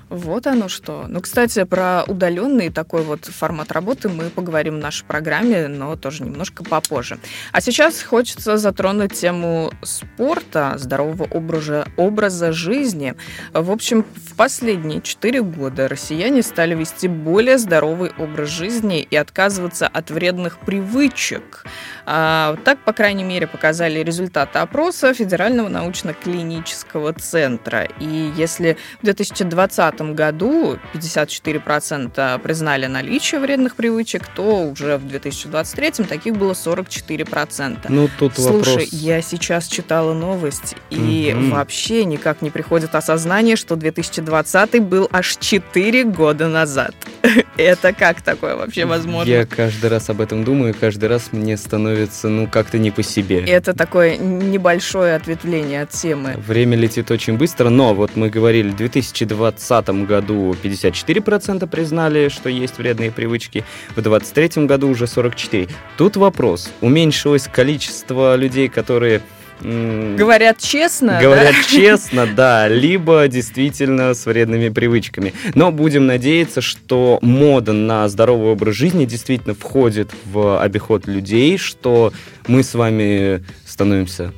Вот 0.08 0.46
оно 0.46 0.68
что. 0.68 1.06
Ну, 1.08 1.20
кстати, 1.20 1.64
про 1.64 2.04
удаленный 2.06 2.70
такой 2.70 3.02
вот 3.02 3.24
формат 3.24 3.72
работы 3.72 4.08
мы 4.08 4.30
поговорим 4.30 4.76
в 4.76 4.78
нашей 4.78 5.04
программе, 5.04 5.66
но 5.66 5.96
тоже 5.96 6.22
немножко 6.22 6.62
попозже. 6.62 7.18
А 7.50 7.60
сейчас 7.60 8.02
хочется 8.02 8.56
затронуть 8.56 9.14
тему 9.14 9.72
спорта, 9.82 10.74
здорового 10.78 11.24
образа, 11.24 11.88
образа 11.96 12.52
жизни. 12.52 13.14
В 13.52 13.72
общем, 13.72 14.04
в 14.14 14.36
последние 14.36 15.02
четыре 15.02 15.42
года 15.42 15.88
россияне 15.88 16.42
стали 16.42 16.76
вести 16.76 17.08
более 17.08 17.58
здоровый 17.58 18.12
образ 18.16 18.50
жизни 18.50 19.02
и 19.02 19.16
отказываться 19.16 19.88
от 19.88 20.10
вредных 20.10 20.58
привычек. 20.60 21.64
А, 22.08 22.56
так, 22.64 22.78
по 22.84 22.92
крайней 22.92 23.24
мере, 23.24 23.46
показали 23.48 24.00
результаты 24.00 24.60
опроса 24.60 25.12
Федерального 25.12 25.68
научно-клинического 25.68 27.12
центра. 27.14 27.88
И 27.98 28.32
если 28.36 28.76
в 29.02 29.04
2020 29.04 30.00
году 30.14 30.78
54% 30.94 32.38
признали 32.38 32.86
наличие 32.86 33.40
вредных 33.40 33.74
привычек, 33.74 34.26
то 34.28 34.68
уже 34.70 34.98
в 34.98 35.08
2023 35.08 36.04
таких 36.04 36.36
было 36.36 36.52
44%. 36.52 37.86
Ну, 37.88 38.08
тут 38.18 38.34
Слушай, 38.36 38.52
вопрос... 38.52 38.88
я 38.92 39.20
сейчас 39.22 39.66
читала 39.66 40.14
новость, 40.14 40.76
и 40.90 41.32
Мгм. 41.34 41.50
вообще 41.50 42.04
никак 42.04 42.40
не 42.42 42.50
приходит 42.50 42.94
осознание, 42.94 43.56
что 43.56 43.74
2020 43.76 44.80
был 44.80 45.08
аж 45.12 45.36
4 45.38 46.04
года 46.04 46.46
назад. 46.48 46.94
Это 47.56 47.92
как 47.92 48.22
такое 48.22 48.54
вообще 48.54 48.84
возможно? 48.84 49.28
Я 49.30 49.44
каждый 49.46 49.90
раз 49.90 50.08
об 50.10 50.20
этом 50.20 50.44
думаю, 50.44 50.74
каждый 50.78 51.08
раз 51.08 51.32
мне 51.32 51.56
становится, 51.56 51.95
ну, 52.28 52.46
как-то 52.46 52.78
не 52.78 52.90
по 52.90 53.02
себе. 53.02 53.44
Это 53.44 53.74
такое 53.74 54.16
небольшое 54.16 55.14
ответвление 55.14 55.82
от 55.82 55.90
темы. 55.90 56.34
Время 56.46 56.76
летит 56.76 57.10
очень 57.10 57.36
быстро, 57.36 57.68
но 57.68 57.94
вот 57.94 58.16
мы 58.16 58.30
говорили, 58.30 58.70
в 58.70 58.76
2020 58.76 59.88
году 60.06 60.54
54% 60.62 61.66
признали, 61.66 62.28
что 62.28 62.48
есть 62.48 62.78
вредные 62.78 63.10
привычки, 63.10 63.64
в 63.90 64.02
2023 64.02 64.66
году 64.66 64.88
уже 64.88 65.04
44%. 65.04 65.70
Тут 65.96 66.16
вопрос, 66.16 66.70
уменьшилось 66.80 67.48
количество 67.52 68.36
людей, 68.36 68.68
которые... 68.68 69.22
Говорят 69.60 70.58
честно, 70.58 71.18
Говорят 71.20 71.54
честно, 71.68 72.26
да, 72.36 72.68
либо 72.68 73.26
действительно 73.28 74.14
с 74.14 74.26
вредными 74.26 74.68
привычками. 74.68 75.32
Но 75.54 75.72
будем 75.72 76.06
надеяться, 76.06 76.60
что 76.60 77.18
мода 77.22 77.72
на 77.72 78.08
здоровый 78.08 78.52
образ 78.52 78.74
жизни 78.74 79.04
действительно 79.04 79.54
входит 79.54 80.10
в 80.24 80.60
обиход 80.60 81.06
людей, 81.06 81.58
что 81.58 82.12
мы 82.46 82.62
с 82.62 82.74
вами 82.74 83.44
становимся 83.66 84.32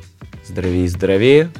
здоровее 0.47 0.85
и 0.85 0.89
здоровее. 0.89 1.51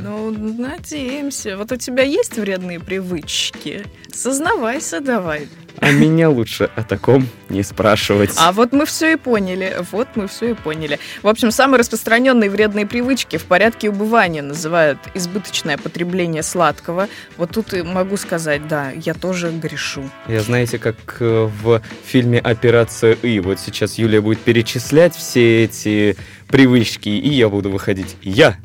Ну, 0.00 0.30
надеемся. 0.30 1.56
Вот 1.56 1.72
у 1.72 1.76
тебя 1.76 2.02
есть 2.02 2.36
вредные 2.36 2.80
привычки? 2.80 3.84
Сознавайся 4.12 5.00
давай. 5.00 5.48
А 5.80 5.92
меня 5.92 6.28
лучше 6.28 6.70
о 6.74 6.82
таком 6.82 7.28
не 7.48 7.62
спрашивать. 7.62 8.32
А 8.36 8.52
вот 8.52 8.72
мы 8.72 8.84
все 8.84 9.12
и 9.12 9.16
поняли. 9.16 9.76
Вот 9.92 10.08
мы 10.16 10.26
все 10.26 10.50
и 10.50 10.54
поняли. 10.54 10.98
В 11.22 11.28
общем, 11.28 11.50
самые 11.50 11.78
распространенные 11.78 12.50
вредные 12.50 12.86
привычки 12.86 13.36
в 13.36 13.44
порядке 13.44 13.90
убывания 13.90 14.42
называют 14.42 14.98
избыточное 15.14 15.78
потребление 15.78 16.42
сладкого. 16.42 17.08
Вот 17.36 17.52
тут 17.52 17.74
и 17.74 17.82
могу 17.82 18.16
сказать, 18.16 18.66
да, 18.66 18.90
я 18.90 19.14
тоже 19.14 19.50
грешу. 19.50 20.02
Я 20.26 20.40
знаете, 20.40 20.78
как 20.78 20.96
э, 21.20 21.48
в 21.62 21.80
фильме 22.04 22.40
«Операция 22.40 23.12
И». 23.22 23.38
Вот 23.40 23.60
сейчас 23.60 23.98
Юлия 23.98 24.20
будет 24.20 24.40
перечислять 24.40 25.14
все 25.14 25.64
эти 25.64 26.16
привычки, 26.48 27.08
и 27.08 27.28
я 27.28 27.48
буду 27.48 27.70
выходить. 27.70 28.16
Я! 28.22 28.56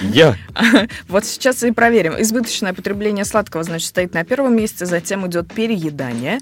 Я! 0.00 0.36
Вот 1.08 1.24
сейчас 1.24 1.62
и 1.62 1.70
проверим. 1.70 2.14
Избыточное 2.18 2.72
потребление 2.72 3.24
сладкого, 3.24 3.62
значит, 3.62 3.88
стоит 3.88 4.14
на 4.14 4.24
первом 4.24 4.56
месте, 4.56 4.86
затем 4.86 5.26
идет 5.26 5.52
переедание, 5.52 6.38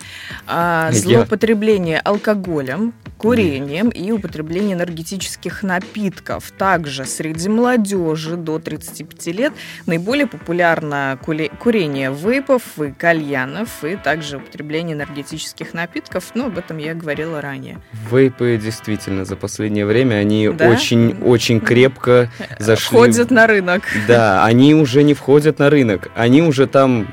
а, 0.47 0.91
злоупотребление 0.93 1.99
алкоголем, 2.01 2.93
курением 3.21 3.91
и 3.91 4.11
употребление 4.13 4.75
энергетических 4.77 5.63
напитков. 5.63 6.53
Также 6.53 7.05
среди 7.05 7.49
молодежи 7.49 8.37
до 8.37 8.59
35 8.59 9.27
лет 9.33 9.53
наиболее 9.87 10.27
популярно 10.27 11.19
курение 11.23 12.13
вейпов 12.13 12.63
и 12.81 12.93
кальянов, 12.93 13.85
и 13.85 13.97
также 13.97 14.39
употребление 14.39 14.97
энергетических 14.97 15.75
напитков. 15.75 16.31
Ну, 16.35 16.47
об 16.47 16.57
этом 16.57 16.79
я 16.79 16.95
говорила 16.95 17.41
ранее. 17.43 17.79
Вейпы 18.11 18.59
действительно 18.63 19.25
за 19.25 19.37
последнее 19.37 19.85
время 19.85 20.15
они 20.15 20.49
очень-очень 20.49 21.61
крепко 21.61 22.31
зашли 22.59 22.97
Ходят 22.97 23.29
в 23.29 23.33
на 23.41 23.47
рынок. 23.47 23.83
Да, 24.07 24.45
они 24.45 24.75
уже 24.75 25.03
не 25.03 25.15
входят 25.15 25.59
на 25.59 25.71
рынок, 25.71 26.11
они 26.15 26.43
уже 26.43 26.67
там 26.67 27.09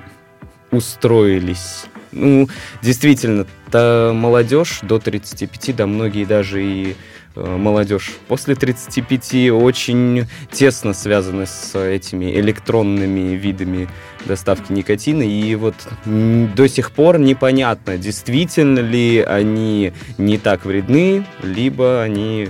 устроились. 0.72 1.86
Ну, 2.12 2.48
действительно, 2.82 3.46
та 3.72 4.12
молодежь 4.14 4.80
до 4.82 5.00
35, 5.00 5.76
да 5.76 5.86
многие 5.86 6.26
даже 6.26 6.64
и 6.64 6.96
э, 7.36 7.58
молодежь 7.58 8.14
после 8.28 8.56
35 8.56 9.52
очень 9.52 10.26
тесно 10.52 10.94
связаны 10.94 11.46
с 11.46 11.78
этими 11.78 12.40
электронными 12.40 13.36
видами 13.36 13.88
доставки 14.26 14.72
никотина. 14.72 15.22
И 15.22 15.56
вот 15.56 15.76
до 16.06 16.68
сих 16.68 16.92
пор 16.92 17.20
непонятно, 17.20 17.98
действительно 17.98 18.80
ли 18.80 19.20
они 19.20 19.94
не 20.18 20.38
так 20.38 20.66
вредны, 20.66 21.26
либо 21.44 22.02
они 22.02 22.50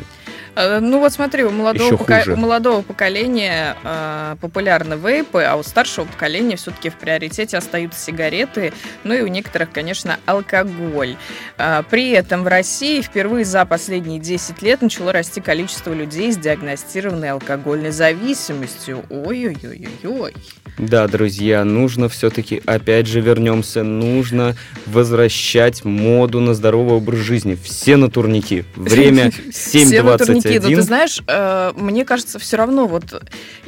ну 0.57 0.99
вот 0.99 1.13
смотри, 1.13 1.43
у 1.43 1.51
молодого, 1.51 1.97
пока... 1.97 2.23
у 2.27 2.35
молодого 2.35 2.81
поколения 2.81 3.75
э, 3.83 4.35
популярны 4.41 4.95
вейпы, 4.95 5.43
а 5.43 5.55
у 5.55 5.63
старшего 5.63 6.05
поколения 6.05 6.55
все-таки 6.55 6.89
в 6.89 6.95
приоритете 6.95 7.57
остаются 7.57 7.99
сигареты, 7.99 8.73
ну 9.03 9.13
и 9.13 9.21
у 9.21 9.27
некоторых, 9.27 9.71
конечно, 9.71 10.19
алкоголь. 10.25 11.15
Э, 11.57 11.83
при 11.89 12.09
этом 12.11 12.43
в 12.43 12.47
России 12.47 13.01
впервые 13.01 13.45
за 13.45 13.65
последние 13.65 14.19
10 14.19 14.61
лет 14.63 14.81
начало 14.81 15.11
расти 15.11 15.41
количество 15.41 15.93
людей 15.93 16.31
с 16.31 16.37
диагностированной 16.37 17.31
алкогольной 17.31 17.91
зависимостью. 17.91 19.03
Ой-ой-ой-ой. 19.09 20.33
Да, 20.77 21.07
друзья, 21.07 21.63
нужно 21.63 22.07
все-таки, 22.07 22.61
опять 22.65 23.07
же, 23.07 23.19
вернемся, 23.19 23.83
нужно 23.83 24.55
возвращать 24.85 25.83
моду 25.83 26.39
на 26.39 26.53
здоровый 26.53 26.97
образ 26.97 27.19
жизни. 27.19 27.57
Все 27.61 27.95
на 27.97 28.11
турники. 28.11 28.63
Время 28.75 29.27
7.21. 29.49 30.46
Никит, 30.49 30.63
ну 30.63 30.69
ты 30.69 30.81
знаешь, 30.81 31.21
э, 31.27 31.71
мне 31.75 32.05
кажется, 32.05 32.39
все 32.39 32.57
равно 32.57 32.87
вот 32.87 33.23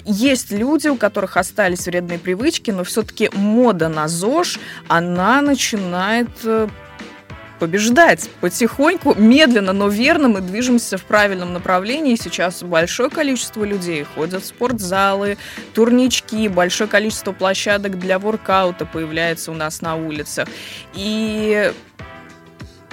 есть 0.05 0.51
люди, 0.51 0.87
у 0.87 0.95
которых 0.95 1.37
остались 1.37 1.85
вредные 1.85 2.19
привычки, 2.19 2.71
но 2.71 2.83
все-таки 2.83 3.29
мода 3.33 3.89
на 3.89 4.07
ЗОЖ, 4.07 4.59
она 4.87 5.41
начинает 5.41 6.29
э, 6.43 6.67
побеждать. 7.59 8.29
Потихоньку, 8.41 9.13
медленно, 9.15 9.73
но 9.73 9.89
верно 9.89 10.29
мы 10.29 10.41
движемся 10.41 10.97
в 10.97 11.03
правильном 11.03 11.53
направлении. 11.53 12.15
Сейчас 12.15 12.63
большое 12.63 13.09
количество 13.09 13.63
людей 13.63 14.03
ходят 14.03 14.43
в 14.43 14.47
спортзалы, 14.47 15.37
турнички, 15.73 16.47
большое 16.47 16.89
количество 16.89 17.33
площадок 17.33 17.99
для 17.99 18.17
воркаута 18.17 18.85
появляется 18.85 19.51
у 19.51 19.55
нас 19.55 19.81
на 19.81 19.95
улицах. 19.95 20.47
И, 20.93 21.71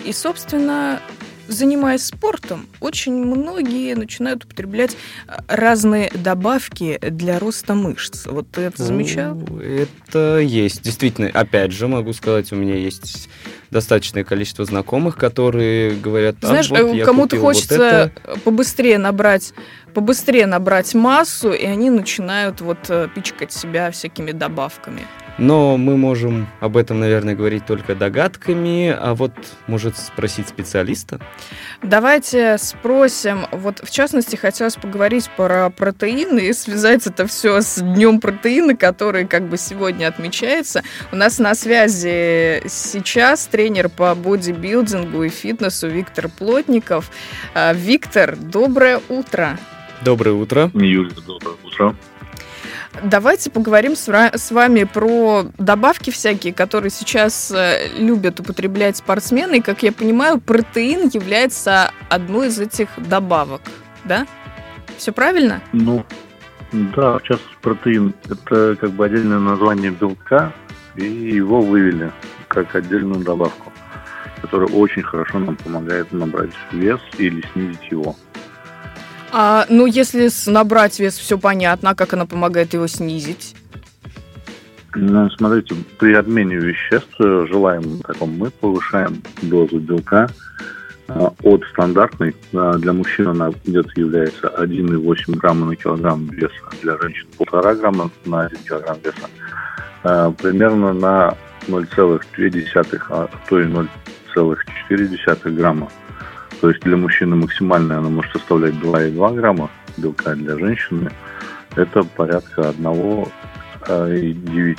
и 0.04 0.12
собственно, 0.12 1.00
занимаясь 1.48 2.04
спортом, 2.04 2.66
очень 2.80 3.14
многие 3.14 3.94
начинают 3.94 4.44
употреблять 4.44 4.96
а, 5.26 5.42
разные 5.48 6.10
добавки 6.14 6.98
для 7.02 7.38
роста 7.38 7.74
мышц. 7.74 8.26
Вот 8.26 8.50
ты 8.50 8.62
это 8.62 8.82
замечал? 8.82 9.38
Это 9.60 10.38
есть. 10.38 10.82
Действительно, 10.82 11.28
опять 11.28 11.72
же, 11.72 11.88
могу 11.88 12.12
сказать, 12.12 12.52
у 12.52 12.56
меня 12.56 12.76
есть 12.76 13.28
достаточное 13.70 14.24
количество 14.24 14.64
знакомых, 14.64 15.16
которые 15.16 15.96
говорят, 15.96 16.36
а, 16.42 16.48
знаешь, 16.48 16.70
вот 16.70 17.04
кому-то 17.04 17.38
хочется 17.38 18.12
вот 18.26 18.42
побыстрее 18.42 18.98
набрать, 18.98 19.52
побыстрее 19.94 20.46
набрать 20.46 20.94
массу, 20.94 21.52
и 21.52 21.64
они 21.64 21.90
начинают 21.90 22.60
вот 22.60 22.78
э, 22.88 23.08
пичкать 23.14 23.52
себя 23.52 23.90
всякими 23.90 24.32
добавками. 24.32 25.02
Но 25.38 25.76
мы 25.76 25.96
можем 25.96 26.48
об 26.60 26.76
этом, 26.76 27.00
наверное, 27.00 27.34
говорить 27.34 27.66
только 27.66 27.94
догадками, 27.94 28.88
а 28.98 29.14
вот 29.14 29.32
может 29.66 29.96
спросить 29.98 30.48
специалиста. 30.48 31.20
Давайте 31.82 32.56
спросим, 32.58 33.46
вот 33.52 33.80
в 33.82 33.90
частности 33.90 34.36
хотелось 34.36 34.76
поговорить 34.76 35.28
про 35.36 35.70
протеины 35.70 36.48
и 36.48 36.52
связать 36.52 37.06
это 37.06 37.26
все 37.26 37.60
с 37.60 37.80
днем 37.80 38.20
протеина, 38.20 38.76
который 38.76 39.26
как 39.26 39.48
бы 39.48 39.58
сегодня 39.58 40.06
отмечается. 40.06 40.82
У 41.12 41.16
нас 41.16 41.38
на 41.38 41.54
связи 41.54 42.62
сейчас 42.68 43.46
тренер 43.46 43.88
по 43.90 44.14
бодибилдингу 44.14 45.22
и 45.24 45.28
фитнесу 45.28 45.88
Виктор 45.88 46.28
Плотников. 46.28 47.10
А, 47.54 47.72
Виктор, 47.74 48.36
доброе 48.36 49.00
утро. 49.08 49.58
Доброе 50.02 50.34
утро. 50.34 50.70
Юля, 50.74 51.10
доброе 51.26 51.56
утро. 51.62 51.96
Давайте 53.02 53.50
поговорим 53.50 53.94
с 53.94 54.50
вами 54.50 54.84
про 54.84 55.46
добавки 55.58 56.10
всякие, 56.10 56.52
которые 56.52 56.90
сейчас 56.90 57.50
э, 57.50 57.88
любят 57.98 58.40
употреблять 58.40 58.96
спортсмены. 58.96 59.58
И, 59.58 59.60
как 59.60 59.82
я 59.82 59.92
понимаю, 59.92 60.40
протеин 60.40 61.08
является 61.12 61.92
одной 62.08 62.48
из 62.48 62.58
этих 62.58 62.88
добавок, 62.96 63.60
да? 64.04 64.26
Все 64.96 65.12
правильно? 65.12 65.60
Ну, 65.72 66.04
да, 66.72 67.18
сейчас 67.22 67.40
протеин– 67.60 68.14
это 68.24 68.76
как 68.80 68.90
бы 68.92 69.04
отдельное 69.04 69.38
название 69.38 69.90
белка, 69.90 70.52
и 70.96 71.04
его 71.04 71.60
вывели 71.60 72.10
как 72.48 72.74
отдельную 72.74 73.22
добавку, 73.22 73.72
которая 74.40 74.68
очень 74.68 75.02
хорошо 75.02 75.38
нам 75.38 75.56
помогает 75.56 76.12
набрать 76.12 76.52
вес 76.72 77.00
или 77.18 77.44
снизить 77.52 77.90
его. 77.90 78.16
А, 79.32 79.66
ну, 79.68 79.86
если 79.86 80.28
набрать 80.46 80.98
вес, 80.98 81.16
все 81.16 81.38
понятно, 81.38 81.90
а 81.90 81.94
как 81.94 82.12
она 82.14 82.26
помогает 82.26 82.74
его 82.74 82.86
снизить? 82.86 83.54
Ну, 84.94 85.28
смотрите, 85.30 85.74
при 85.98 86.14
обмене 86.14 86.56
веществ, 86.56 87.14
желаемым 87.18 88.00
таком, 88.00 88.30
мы 88.30 88.50
повышаем 88.50 89.22
дозу 89.42 89.78
белка 89.78 90.28
а, 91.08 91.32
от 91.42 91.64
стандартной, 91.72 92.34
а, 92.54 92.78
для 92.78 92.92
мужчин 92.92 93.28
она 93.28 93.50
где-то 93.64 93.90
является 93.96 94.46
1,8 94.46 95.36
грамма 95.36 95.66
на 95.66 95.76
килограмм 95.76 96.28
веса, 96.28 96.54
для 96.82 96.96
женщин 96.98 97.26
1,5 97.38 97.74
грамма 97.78 98.10
на 98.24 98.46
1 98.46 98.58
килограмм 98.66 98.98
веса, 99.04 100.32
примерно 100.38 100.92
на 100.94 101.34
0,2, 101.68 103.02
а 103.10 103.28
то 103.48 103.60
и 103.60 103.64
0,4 103.64 105.50
грамма 105.50 105.90
то 106.60 106.70
есть 106.70 106.82
для 106.82 106.96
мужчины 106.96 107.36
максимальная 107.36 107.98
она 107.98 108.08
может 108.08 108.32
составлять 108.32 108.74
2,2 108.74 109.34
грамма 109.34 109.70
белка, 109.96 110.34
для 110.34 110.58
женщины 110.58 111.10
это 111.76 112.02
порядка 112.02 112.72
1,9 112.78 113.28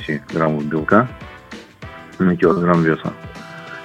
э, 0.07 0.19
граммов 0.33 0.65
белка 0.65 1.07
на 2.19 2.35
килограмм 2.35 2.83
веса. 2.83 3.13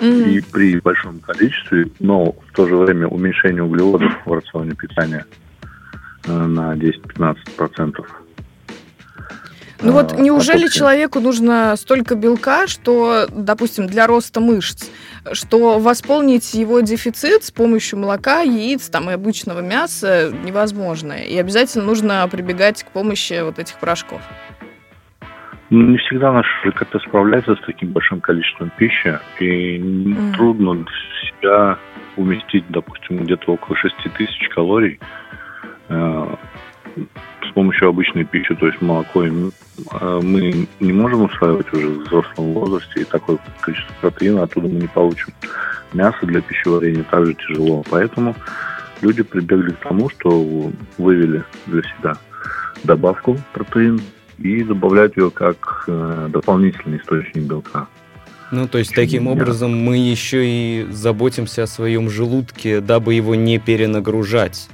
Mm-hmm. 0.01 0.31
И 0.31 0.41
при 0.41 0.81
большом 0.81 1.21
количестве, 1.21 1.89
но 2.01 2.33
в 2.33 2.53
то 2.55 2.67
же 2.67 2.75
время 2.77 3.07
уменьшение 3.07 3.63
углеводов 3.63 4.13
в 4.25 4.33
рационе 4.33 4.75
питания 4.75 5.25
э, 6.25 6.33
на 6.33 6.75
10-15%. 6.75 8.05
Ну 9.83 9.93
вот 9.93 10.13
а, 10.13 10.17
неужели 10.17 10.69
человеку 10.69 11.19
нужно 11.19 11.75
столько 11.77 12.15
белка, 12.15 12.69
что, 12.69 13.27
допустим, 13.31 13.87
для 13.87 14.07
роста 14.07 14.41
мышц, 14.41 14.89
что 15.33 15.79
восполнить 15.81 16.55
его 16.55 16.81
дефицит 16.81 17.45
с 17.45 17.51
помощью 17.51 17.99
молока, 17.99 18.43
яиц 18.43 18.89
там, 18.89 19.11
и 19.11 19.13
обычного 19.13 19.61
мяса 19.61 20.33
невозможно. 20.45 21.13
И 21.13 21.37
обязательно 21.37 21.85
нужно 21.85 22.29
прибегать 22.31 22.85
к 22.85 22.91
помощи 22.93 23.43
вот 23.43 23.59
этих 23.59 23.79
порошков. 23.79 24.21
Ну, 25.71 25.83
не 25.89 25.99
всегда 25.99 26.33
наш 26.33 26.47
ЖКТ 26.65 27.03
справляется 27.09 27.57
с 27.57 27.61
таким 27.67 27.93
большим 27.93 28.21
количеством 28.21 28.71
пищи, 28.77 29.19
и 29.41 29.79
mm. 29.79 30.35
трудно 30.35 30.85
себя 31.27 31.79
уместить, 32.17 32.65
допустим, 32.69 33.25
где-то 33.25 33.53
около 33.53 33.77
6 33.77 33.95
тысяч 34.17 34.49
калорий 34.51 35.01
э, 35.89 36.37
с 37.49 37.53
помощью 37.55 37.89
обычной 37.89 38.25
пищи, 38.25 38.55
то 38.55 38.67
есть 38.67 38.81
молоко, 38.81 39.25
а, 39.91 40.21
мы 40.21 40.67
не 40.81 40.93
можем 40.93 41.23
усваивать 41.25 41.73
уже 41.73 41.89
в 41.89 41.99
взрослом 42.05 42.53
возрасте, 42.53 43.03
и 43.03 43.05
такое 43.05 43.39
количество 43.61 43.95
протеина 44.01 44.43
оттуда 44.45 44.69
мы 44.69 44.81
не 44.81 44.89
получим. 44.89 45.33
Мясо 45.93 46.19
для 46.23 46.41
пищеварения 46.41 47.05
также 47.05 47.35
тяжело, 47.35 47.85
поэтому 47.91 48.35
люди 49.03 49.23
прибегли 49.23 49.73
к 49.73 49.79
тому, 49.79 50.09
что 50.11 50.71
вывели 50.99 51.45
для 51.67 51.83
себя 51.83 52.17
добавку 52.85 53.39
протеин 53.53 54.01
и 54.39 54.63
добавляют 54.63 55.17
ее 55.17 55.31
как 55.31 55.85
э, 55.87 56.29
дополнительный 56.31 56.99
источник 56.99 57.45
белка. 57.45 57.87
Ну, 58.51 58.69
то 58.69 58.79
есть 58.79 58.95
таким 58.95 59.29
образом 59.29 59.75
мы 59.75 59.97
еще 59.97 60.45
и 60.45 60.87
заботимся 60.91 61.63
о 61.63 61.67
своем 61.67 62.11
желудке, 62.11 62.81
дабы 62.81 63.15
его 63.15 63.35
не 63.35 63.59
перенагружать. 63.59 64.69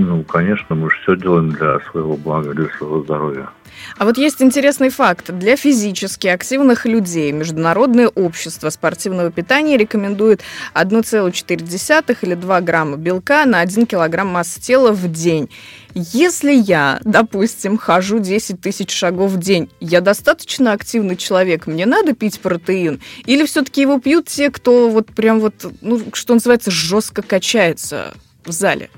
Ну, 0.00 0.22
конечно, 0.22 0.76
мы 0.76 0.90
же 0.90 0.96
все 1.02 1.16
делаем 1.16 1.50
для 1.50 1.80
своего 1.90 2.16
блага, 2.16 2.54
для 2.54 2.68
своего 2.68 3.02
здоровья. 3.02 3.50
А 3.96 4.04
вот 4.04 4.16
есть 4.16 4.40
интересный 4.40 4.90
факт. 4.90 5.36
Для 5.36 5.56
физически 5.56 6.28
активных 6.28 6.86
людей 6.86 7.32
Международное 7.32 8.06
общество 8.06 8.70
спортивного 8.70 9.32
питания 9.32 9.76
рекомендует 9.76 10.42
1,4 10.74 12.16
или 12.22 12.34
2 12.34 12.60
грамма 12.60 12.96
белка 12.96 13.44
на 13.44 13.58
1 13.58 13.86
килограмм 13.86 14.28
массы 14.28 14.60
тела 14.60 14.92
в 14.92 15.10
день. 15.10 15.50
Если 15.94 16.52
я, 16.52 17.00
допустим, 17.02 17.76
хожу 17.76 18.20
10 18.20 18.60
тысяч 18.60 18.92
шагов 18.92 19.32
в 19.32 19.40
день, 19.40 19.68
я 19.80 20.00
достаточно 20.00 20.74
активный 20.74 21.16
человек, 21.16 21.66
мне 21.66 21.86
надо 21.86 22.12
пить 22.12 22.38
протеин? 22.38 23.00
Или 23.26 23.44
все-таки 23.46 23.80
его 23.80 23.98
пьют 23.98 24.26
те, 24.26 24.52
кто 24.52 24.90
вот 24.90 25.08
прям 25.08 25.40
вот, 25.40 25.54
ну, 25.80 26.00
что 26.12 26.34
называется, 26.34 26.70
жестко 26.70 27.22
качается 27.22 28.14
в 28.44 28.52
зале? 28.52 28.90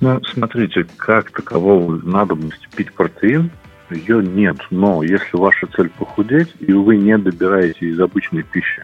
Ну, 0.00 0.20
смотрите, 0.24 0.86
как 0.96 1.30
такового 1.30 1.96
надобности 2.02 2.68
пить 2.76 2.92
протеин, 2.92 3.50
ее 3.90 4.22
нет. 4.22 4.56
Но 4.70 5.02
если 5.02 5.36
ваша 5.36 5.66
цель 5.68 5.90
похудеть, 5.90 6.54
и 6.60 6.72
вы 6.72 6.96
не 6.96 7.16
добираете 7.16 7.86
из 7.86 8.00
обычной 8.00 8.42
пищи 8.42 8.82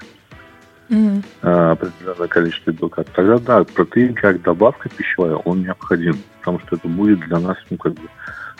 mm-hmm. 0.93 1.73
определенное 1.73 2.29
количество 2.29 2.71
белка, 2.71 3.05
тогда 3.05 3.39
да, 3.39 3.65
протеин 3.65 4.15
как 4.15 4.43
добавка 4.43 4.89
пищевая, 4.89 5.35
он 5.35 5.63
необходим, 5.63 6.19
потому 6.39 6.61
что 6.61 6.77
это 6.77 6.89
будет 6.89 7.21
для 7.21 7.39
нас 7.41 7.57
ну, 7.71 7.77
как 7.77 7.95
бы 7.95 8.09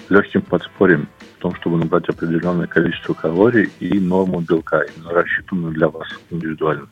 легким 0.09 0.43
подспорьем 0.43 1.09
в 1.39 1.43
том, 1.43 1.55
чтобы 1.57 1.79
набрать 1.79 2.09
определенное 2.09 2.67
количество 2.67 3.15
калорий 3.15 3.71
и 3.81 3.99
норму 3.99 4.41
белка, 4.41 4.83
именно 4.83 5.13
рассчитанную 5.13 5.73
для 5.73 5.89
вас 5.89 6.09
индивидуально. 6.31 6.89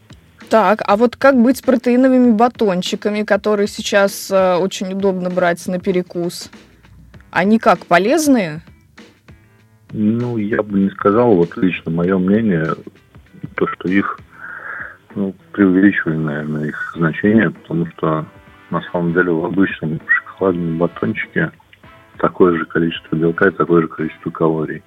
Так, 0.51 0.83
а 0.85 0.97
вот 0.97 1.15
как 1.15 1.41
быть 1.41 1.59
с 1.59 1.63
протеиновыми 1.63 2.33
батончиками, 2.33 3.23
которые 3.23 3.69
сейчас 3.69 4.33
э, 4.33 4.57
очень 4.57 4.93
удобно 4.93 5.31
брать 5.31 5.65
на 5.69 5.79
перекус? 5.79 6.51
Они 7.31 7.61
как, 7.61 7.87
полезные? 7.87 8.61
Ну, 9.93 10.39
я 10.39 10.61
бы 10.65 10.81
не 10.81 10.91
сказал, 10.91 11.37
вот 11.37 11.57
лично 11.57 11.93
мое 11.93 12.19
мнение, 12.19 12.75
то, 13.55 13.69
что 13.69 13.89
их 13.89 14.19
ну, 15.15 15.37
преувеличивали, 15.53 16.17
наверное, 16.17 16.65
их 16.67 16.95
значение, 16.97 17.51
потому 17.51 17.87
что 17.93 18.27
на 18.71 18.83
самом 18.91 19.13
деле 19.13 19.31
в 19.31 19.45
обычном 19.45 20.01
шоколадном 20.09 20.79
батончике 20.79 21.53
такое 22.19 22.59
же 22.59 22.65
количество 22.65 23.15
белка 23.15 23.51
и 23.51 23.53
такое 23.53 23.83
же 23.83 23.89
количество 23.89 24.31
калорий. 24.31 24.83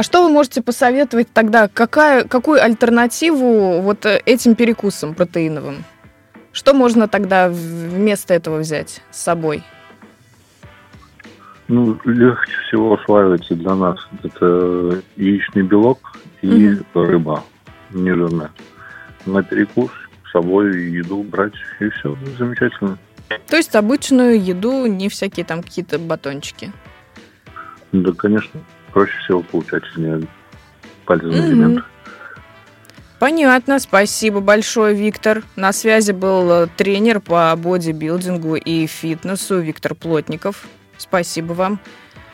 А 0.00 0.02
что 0.02 0.24
вы 0.24 0.30
можете 0.30 0.62
посоветовать 0.62 1.28
тогда? 1.30 1.68
Какая, 1.68 2.24
какую 2.24 2.64
альтернативу 2.64 3.82
вот 3.82 4.06
э, 4.06 4.22
этим 4.24 4.54
перекусам 4.54 5.12
протеиновым? 5.12 5.84
Что 6.52 6.72
можно 6.72 7.06
тогда 7.06 7.50
вместо 7.50 8.32
этого 8.32 8.60
взять 8.60 9.02
с 9.10 9.20
собой? 9.20 9.62
Ну, 11.68 11.98
легче 12.06 12.50
всего 12.66 12.92
усваивается 12.92 13.54
для 13.54 13.74
нас 13.74 13.98
это 14.22 15.02
яичный 15.16 15.64
белок 15.64 16.16
и 16.40 16.48
mm 16.48 16.84
рыба 16.94 17.44
нежирная. 17.90 18.52
На 19.26 19.42
перекус 19.42 19.90
с 20.26 20.30
собой 20.30 20.80
еду 20.80 21.22
брать, 21.24 21.52
и 21.78 21.90
все, 21.90 22.16
замечательно. 22.38 22.96
То 23.48 23.58
есть 23.58 23.76
обычную 23.76 24.42
еду, 24.42 24.86
не 24.86 25.10
всякие 25.10 25.44
там 25.44 25.62
какие-то 25.62 25.98
батончики? 25.98 26.72
Да, 27.92 28.12
конечно 28.12 28.62
проще 28.92 29.12
всего 29.24 29.40
получать 29.40 29.82
из 29.92 29.96
нее 29.96 30.26
полезные 31.06 31.42
mm-hmm. 31.42 31.46
элементы. 31.48 31.82
Понятно, 33.18 33.78
спасибо 33.78 34.40
большое, 34.40 34.94
Виктор. 34.94 35.42
На 35.54 35.72
связи 35.72 36.12
был 36.12 36.50
э, 36.50 36.66
тренер 36.74 37.20
по 37.20 37.54
бодибилдингу 37.54 38.56
и 38.56 38.86
фитнесу 38.86 39.58
Виктор 39.58 39.94
Плотников. 39.94 40.66
Спасибо 40.96 41.52
вам. 41.52 41.80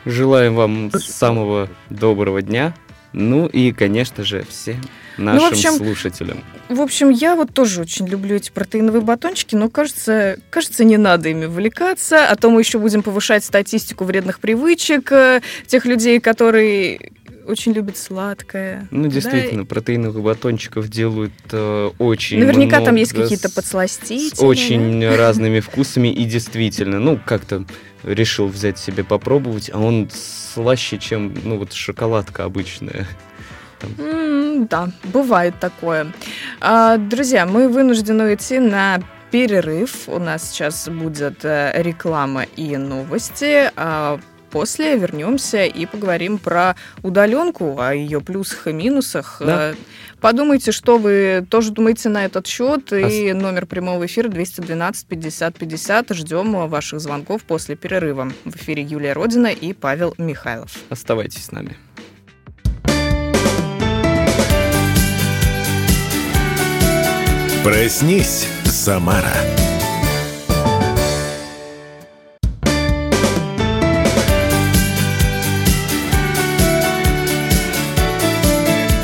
Желаем 0.05 0.55
вам 0.55 0.91
самого 0.93 1.67
доброго 1.89 2.41
дня. 2.41 2.73
Ну 3.19 3.47
и, 3.47 3.71
конечно 3.71 4.23
же, 4.23 4.45
всем 4.47 4.79
нашим 5.17 5.41
ну, 5.41 5.49
в 5.49 5.51
общем, 5.51 5.71
слушателям. 5.73 6.43
В 6.69 6.81
общем, 6.81 7.09
я 7.09 7.35
вот 7.35 7.51
тоже 7.51 7.81
очень 7.81 8.07
люблю 8.07 8.35
эти 8.35 8.51
протеиновые 8.51 9.01
батончики, 9.01 9.55
но 9.55 9.69
кажется, 9.69 10.37
кажется, 10.51 10.83
не 10.83 10.97
надо 10.97 11.29
ими 11.29 11.45
увлекаться, 11.45 12.27
а 12.29 12.35
то 12.35 12.51
мы 12.51 12.61
еще 12.61 12.77
будем 12.77 13.01
повышать 13.01 13.43
статистику 13.43 14.03
вредных 14.03 14.39
привычек 14.39 15.11
э, 15.11 15.41
тех 15.65 15.85
людей, 15.85 16.19
которые 16.19 17.11
очень 17.47 17.71
любят 17.71 17.97
сладкое. 17.97 18.87
Ну, 18.91 19.07
действительно, 19.07 19.63
да? 19.63 19.67
протеиновых 19.67 20.21
батончиков 20.21 20.87
делают 20.87 21.33
э, 21.51 21.89
очень 21.97 22.37
Наверняка 22.37 22.77
много, 22.77 22.85
там 22.85 22.95
есть 22.97 23.13
какие-то 23.13 23.49
подсластители. 23.49 24.35
С 24.35 24.43
очень 24.43 25.07
разными 25.07 25.59
вкусами, 25.59 26.09
и 26.09 26.23
действительно, 26.25 26.99
ну, 26.99 27.19
как-то 27.25 27.65
решил 28.07 28.47
взять 28.47 28.77
себе 28.79 29.03
попробовать, 29.03 29.69
а 29.73 29.79
он 29.79 30.09
слаще, 30.11 30.97
чем, 30.97 31.33
ну, 31.43 31.57
вот 31.57 31.73
шоколадка 31.73 32.45
обычная. 32.45 33.07
Mm, 33.81 34.67
да, 34.69 34.89
бывает 35.03 35.59
такое. 35.59 36.11
А, 36.59 36.97
друзья, 36.97 37.45
мы 37.45 37.69
вынуждены 37.69 38.33
идти 38.33 38.59
на 38.59 38.99
перерыв. 39.31 40.07
У 40.07 40.19
нас 40.19 40.49
сейчас 40.49 40.87
будет 40.89 41.43
э, 41.43 41.73
реклама 41.75 42.43
и 42.55 42.77
новости. 42.77 43.71
А 43.75 44.19
после 44.49 44.97
вернемся 44.97 45.65
и 45.65 45.85
поговорим 45.85 46.37
про 46.37 46.75
удаленку, 47.03 47.79
о 47.79 47.93
ее 47.93 48.21
плюсах 48.21 48.67
и 48.67 48.73
минусах. 48.73 49.41
Да. 49.45 49.73
Подумайте, 50.19 50.71
что 50.71 50.97
вы 50.97 51.45
тоже 51.49 51.71
думаете 51.71 52.09
на 52.09 52.25
этот 52.25 52.47
счет. 52.47 52.91
И 52.91 53.33
номер 53.33 53.65
прямого 53.65 54.05
эфира 54.05 54.29
212 54.29 55.07
50 55.07 55.57
50. 55.57 56.09
Ждем 56.15 56.67
ваших 56.67 56.99
звонков 56.99 57.43
после 57.43 57.75
перерыва. 57.75 58.31
В 58.43 58.55
эфире 58.55 58.83
Юлия 58.83 59.13
Родина 59.13 59.47
и 59.47 59.73
Павел 59.73 60.15
Михайлов. 60.17 60.75
Оставайтесь 60.89 61.45
с 61.45 61.51
нами. 61.51 61.77
Проснись, 67.63 68.47
Самара. 68.65 69.33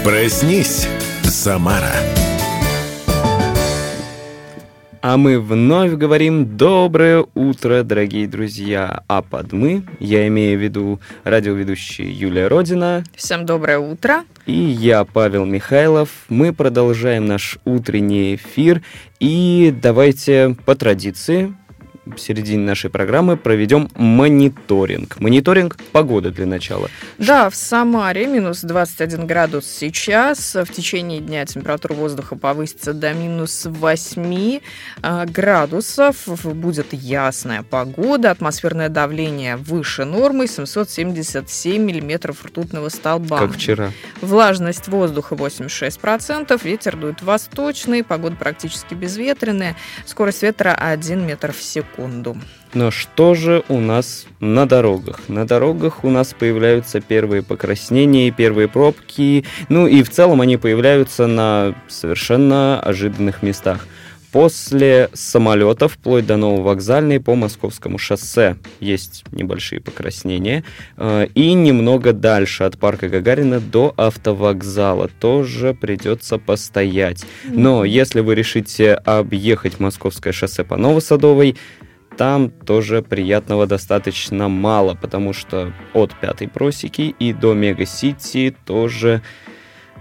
Проснись, 0.04 0.88
Самара. 1.44 1.92
А 5.02 5.18
мы 5.18 5.42
вновь 5.42 5.92
говорим 5.92 6.56
«Доброе 6.56 7.26
утро, 7.36 7.84
дорогие 7.84 8.30
друзья!» 8.30 9.04
А 9.10 9.22
под 9.22 9.52
«мы» 9.52 9.84
я 10.00 10.26
имею 10.30 10.58
в 10.58 10.62
виду 10.62 11.02
радиоведущий 11.26 12.10
Юлия 12.10 12.48
Родина. 12.48 13.04
Всем 13.14 13.46
доброе 13.46 13.80
утро. 13.80 14.24
И 14.46 14.54
я, 14.54 15.04
Павел 15.04 15.44
Михайлов. 15.44 16.08
Мы 16.30 16.54
продолжаем 16.54 17.26
наш 17.26 17.58
утренний 17.66 18.36
эфир. 18.36 18.82
И 19.20 19.76
давайте 19.82 20.56
по 20.64 20.76
традиции 20.76 21.54
в 22.06 22.18
середине 22.18 22.66
нашей 22.66 22.90
программы 22.90 23.38
проведем 23.38 23.90
мониторинг. 23.96 25.20
Мониторинг 25.20 25.78
погоды 25.92 26.32
для 26.32 26.46
начала. 26.46 26.90
Да, 27.18 27.50
в 27.50 27.56
Самаре 27.56 28.28
минус 28.28 28.62
21 28.62 29.26
градус 29.26 29.66
сейчас. 29.66 30.56
В 30.56 30.68
течение 30.68 31.20
дня 31.22 31.46
температура 31.46 31.94
воздуха 31.94 32.36
повысится 32.36 32.94
до 32.94 33.14
минус 33.14 33.66
8 33.66 34.60
а, 35.02 35.26
градусов. 35.26 36.28
Будет 36.44 36.88
ясная 36.92 37.64
погода. 37.64 38.32
Атмосферное 38.32 38.90
давление 38.90 39.56
выше 39.56 40.04
нормы 40.04 40.48
777 40.48 41.82
миллиметров 41.82 42.44
ртутного 42.44 42.90
столба. 42.90 43.40
Как 43.40 43.54
вчера. 43.54 43.92
Влажность 44.22 44.88
воздуха 44.90 45.36
86%. 45.36 46.60
Ветер 46.64 46.98
дует 46.98 47.22
восточный. 47.22 48.04
Погода 48.04 48.36
практически 48.36 48.94
безветренная. 48.94 49.78
Скорость 50.06 50.44
ветра 50.44 50.76
1 50.78 51.26
метр 51.26 51.54
в 51.54 51.62
секунду 51.62 51.93
секунду. 51.94 52.38
Но 52.74 52.92
что 52.92 53.36
же 53.36 53.64
у 53.70 53.80
нас 53.80 54.26
на 54.40 54.66
дорогах? 54.66 55.22
На 55.28 55.46
дорогах 55.46 56.04
у 56.04 56.10
нас 56.10 56.34
появляются 56.38 57.02
первые 57.02 57.44
покраснения, 57.44 58.32
первые 58.32 58.68
пробки, 58.68 59.46
ну 59.70 59.88
и 59.88 60.02
в 60.04 60.10
целом 60.10 60.42
они 60.42 60.58
появляются 60.58 61.28
на 61.28 61.76
совершенно 61.88 62.80
ожиданных 62.80 63.44
местах. 63.44 63.88
После 64.34 65.12
самолета 65.14 65.88
вплоть 65.88 66.26
до 66.26 66.38
Нововокзальной 66.38 67.20
по 67.20 67.36
Московскому 67.36 68.00
шоссе 68.00 68.58
есть 68.80 69.24
небольшие 69.32 69.80
покраснения. 69.80 70.64
Э, 70.98 71.28
и 71.36 71.54
немного 71.54 72.14
дальше 72.14 72.64
от 72.64 72.80
парка 72.80 73.10
Гагарина 73.10 73.60
до 73.60 73.94
автовокзала 73.96 75.08
тоже 75.20 75.76
придется 75.76 76.40
постоять. 76.40 77.24
Но 77.46 77.86
если 77.86 78.22
вы 78.22 78.34
решите 78.34 78.96
объехать 78.96 79.80
Московское 79.80 80.34
шоссе 80.34 80.64
по 80.64 80.78
Новосадовой, 80.78 81.56
там 82.18 82.50
тоже 82.50 83.02
приятного 83.02 83.68
достаточно 83.68 84.48
мало, 84.48 84.96
потому 84.96 85.34
что 85.34 85.74
от 85.94 86.14
пятой 86.20 86.48
просеки 86.48 87.16
и 87.20 87.34
до 87.34 87.54
Мега-Сити 87.54 88.56
тоже, 88.66 89.22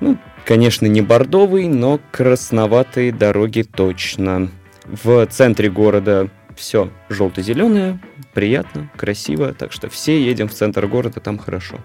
ну, 0.01 0.19
конечно, 0.45 0.87
не 0.87 1.01
бордовый, 1.01 1.69
но 1.69 2.01
красноватые 2.11 3.13
дороги 3.13 3.63
точно. 3.63 4.51
В 4.85 5.27
центре 5.27 5.71
города 5.71 6.29
все 6.57 6.91
желто-зеленое, 7.09 7.99
приятно, 8.35 8.91
красиво, 8.97 9.55
так 9.55 9.73
что 9.73 9.89
все 9.89 10.23
едем 10.23 10.49
в 10.49 10.55
центр 10.55 10.87
города, 10.87 11.21
там 11.21 11.39
хорошо. 11.39 11.79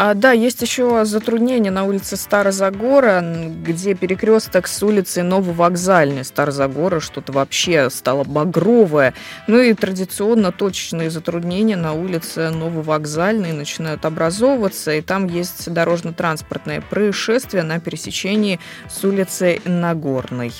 А, 0.00 0.14
да, 0.14 0.30
есть 0.30 0.62
еще 0.62 1.04
затруднение 1.04 1.72
на 1.72 1.82
улице 1.82 2.16
Старозагора, 2.16 3.20
где 3.20 3.94
перекресток 3.94 4.68
с 4.68 4.80
улицы 4.80 5.24
Нововокзальной 5.24 6.24
Старозагора, 6.24 7.00
что-то 7.00 7.32
вообще 7.32 7.90
стало 7.90 8.22
багровое. 8.22 9.12
Ну 9.48 9.58
и 9.58 9.74
традиционно 9.74 10.52
точечные 10.52 11.10
затруднения 11.10 11.74
на 11.74 11.94
улице 11.94 12.50
Нововокзальной 12.50 13.50
начинают 13.50 14.04
образовываться, 14.04 14.92
и 14.92 15.00
там 15.00 15.26
есть 15.26 15.68
дорожно-транспортное 15.68 16.80
происшествие 16.80 17.64
на 17.64 17.80
пересечении 17.80 18.60
с 18.88 19.04
улицей 19.04 19.60
Нагорной. 19.64 20.52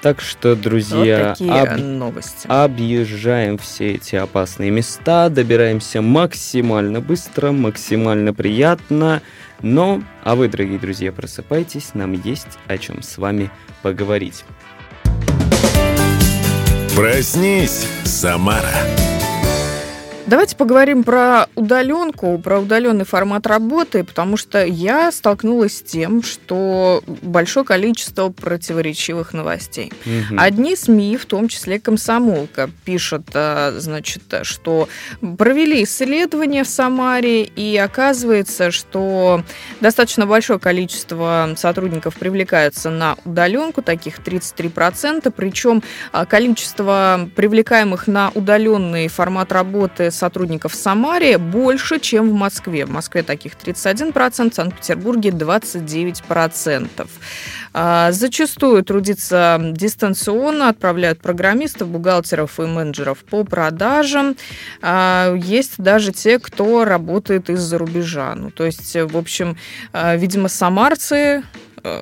Так 0.00 0.20
что, 0.20 0.54
друзья, 0.54 1.34
вот 1.38 1.50
об... 1.50 1.78
новости. 1.80 2.46
объезжаем 2.46 3.58
все 3.58 3.94
эти 3.94 4.14
опасные 4.14 4.70
места, 4.70 5.28
добираемся 5.28 6.02
максимально 6.02 7.00
быстро, 7.00 7.50
максимально 7.50 8.32
приятно. 8.32 9.22
Но, 9.60 10.02
а 10.22 10.36
вы, 10.36 10.48
дорогие 10.48 10.78
друзья, 10.78 11.10
просыпайтесь, 11.10 11.94
нам 11.94 12.12
есть 12.12 12.58
о 12.68 12.78
чем 12.78 13.02
с 13.02 13.18
вами 13.18 13.50
поговорить. 13.82 14.44
Проснись, 16.94 17.86
Самара. 18.04 18.74
Давайте 20.28 20.56
поговорим 20.56 21.04
про 21.04 21.46
удаленку, 21.54 22.36
про 22.36 22.60
удаленный 22.60 23.06
формат 23.06 23.46
работы, 23.46 24.04
потому 24.04 24.36
что 24.36 24.62
я 24.62 25.10
столкнулась 25.10 25.78
с 25.78 25.82
тем, 25.82 26.22
что 26.22 27.02
большое 27.22 27.64
количество 27.64 28.28
противоречивых 28.28 29.32
новостей. 29.32 29.90
Угу. 30.04 30.38
Одни 30.38 30.76
СМИ, 30.76 31.16
в 31.16 31.24
том 31.24 31.48
числе 31.48 31.80
Комсомолка, 31.80 32.68
пишут, 32.84 33.30
а, 33.32 33.72
значит, 33.78 34.22
что 34.42 34.90
провели 35.38 35.82
исследование 35.84 36.64
в 36.64 36.68
Самаре, 36.68 37.44
и 37.44 37.78
оказывается, 37.78 38.70
что 38.70 39.42
достаточно 39.80 40.26
большое 40.26 40.58
количество 40.58 41.54
сотрудников 41.56 42.16
привлекаются 42.16 42.90
на 42.90 43.16
удаленку, 43.24 43.80
таких 43.80 44.18
33%, 44.18 45.32
причем 45.34 45.82
а, 46.12 46.26
количество 46.26 47.30
привлекаемых 47.34 48.06
на 48.06 48.30
удаленный 48.34 49.08
формат 49.08 49.52
работы 49.52 50.10
сотрудников 50.18 50.72
в 50.72 50.76
Самаре 50.76 51.38
больше, 51.38 52.00
чем 52.00 52.30
в 52.30 52.34
Москве. 52.34 52.84
В 52.84 52.90
Москве 52.90 53.22
таких 53.22 53.52
31%, 53.54 54.50
в 54.50 54.54
Санкт-Петербурге 54.54 55.30
29%. 55.30 57.08
А, 57.72 58.12
зачастую 58.12 58.82
трудиться 58.82 59.58
дистанционно, 59.72 60.68
отправляют 60.68 61.20
программистов, 61.20 61.88
бухгалтеров 61.88 62.58
и 62.60 62.64
менеджеров 62.64 63.18
по 63.18 63.44
продажам. 63.44 64.36
А, 64.82 65.34
есть 65.34 65.74
даже 65.78 66.12
те, 66.12 66.38
кто 66.38 66.84
работает 66.84 67.50
из-за 67.50 67.78
рубежа. 67.78 68.34
Ну, 68.34 68.50
то 68.50 68.64
есть, 68.64 68.94
в 68.94 69.16
общем, 69.16 69.56
а, 69.92 70.16
видимо, 70.16 70.48
самарцы 70.48 71.44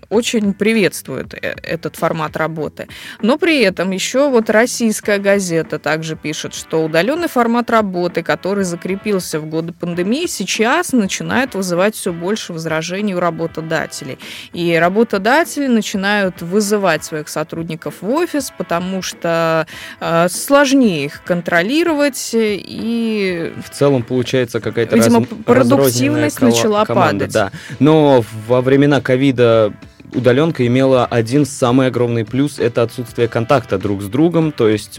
очень 0.08 0.54
приветствует 0.54 1.34
э, 1.34 1.54
этот 1.62 1.96
формат 1.96 2.36
работы. 2.36 2.88
Но 3.22 3.38
при 3.38 3.60
этом 3.60 3.90
еще 3.90 4.30
вот 4.30 4.50
российская 4.50 5.18
газета 5.18 5.78
также 5.78 6.16
пишет, 6.16 6.54
что 6.54 6.84
удаленный 6.84 7.28
формат 7.28 7.70
работы, 7.70 8.22
который 8.22 8.64
закрепился 8.64 9.40
в 9.40 9.46
годы 9.46 9.72
пандемии, 9.72 10.26
сейчас 10.26 10.92
начинает 10.92 11.54
вызывать 11.54 11.94
все 11.94 12.12
больше 12.12 12.52
возражений 12.52 13.14
у 13.14 13.20
работодателей. 13.20 14.18
И 14.52 14.74
работодатели 14.74 15.66
начинают 15.66 16.42
вызывать 16.42 17.04
своих 17.04 17.28
сотрудников 17.28 17.96
в 18.00 18.10
офис, 18.10 18.52
потому 18.56 19.02
что 19.02 19.66
э, 20.00 20.28
сложнее 20.28 21.06
их 21.06 21.22
контролировать 21.24 22.30
и... 22.34 23.52
В 23.64 23.70
целом 23.70 24.02
получается 24.02 24.60
какая-то 24.60 24.96
Видимо, 24.96 25.20
раз... 25.20 25.28
продуктивность 25.44 26.40
начала 26.40 26.84
команда, 26.84 27.26
падать. 27.26 27.32
Да. 27.32 27.50
Но 27.78 28.24
во 28.46 28.60
времена 28.60 29.00
ковида 29.00 29.72
удаленка 30.16 30.66
имела 30.66 31.06
один 31.06 31.44
самый 31.44 31.88
огромный 31.88 32.24
плюс– 32.24 32.58
это 32.58 32.82
отсутствие 32.82 33.28
контакта 33.28 33.78
друг 33.78 34.02
с 34.02 34.06
другом, 34.06 34.50
то 34.50 34.68
есть 34.68 34.98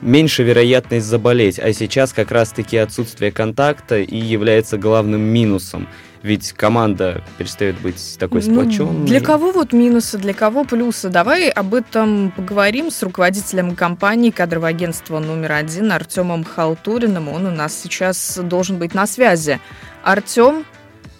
меньше 0.00 0.42
вероятность 0.42 1.06
заболеть. 1.06 1.58
А 1.58 1.72
сейчас 1.72 2.12
как 2.12 2.30
раз-таки 2.30 2.76
отсутствие 2.76 3.32
контакта 3.32 3.98
и 3.98 4.16
является 4.16 4.78
главным 4.78 5.22
минусом. 5.22 5.88
Ведь 6.22 6.52
команда 6.52 7.22
перестает 7.36 7.78
быть 7.82 8.16
такой 8.18 8.42
ну, 8.46 8.62
сплоченной. 8.62 9.06
Для 9.06 9.20
кого 9.20 9.52
вот 9.52 9.74
минусы, 9.74 10.16
для 10.16 10.32
кого 10.32 10.64
плюсы? 10.64 11.10
Давай 11.10 11.50
об 11.50 11.74
этом 11.74 12.32
поговорим 12.34 12.90
с 12.90 13.02
руководителем 13.02 13.76
компании 13.76 14.30
кадрового 14.30 14.68
агентства 14.68 15.18
номер 15.18 15.52
один 15.52 15.92
Артемом 15.92 16.44
Халтуриным. 16.44 17.28
Он 17.28 17.44
у 17.44 17.50
нас 17.50 17.78
сейчас 17.78 18.38
должен 18.42 18.78
быть 18.78 18.94
на 18.94 19.06
связи. 19.06 19.60
Артем, 20.02 20.64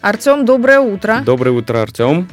Артем, 0.00 0.46
доброе 0.46 0.80
утро. 0.80 1.22
Доброе 1.24 1.50
утро, 1.50 1.82
Артем. 1.82 2.28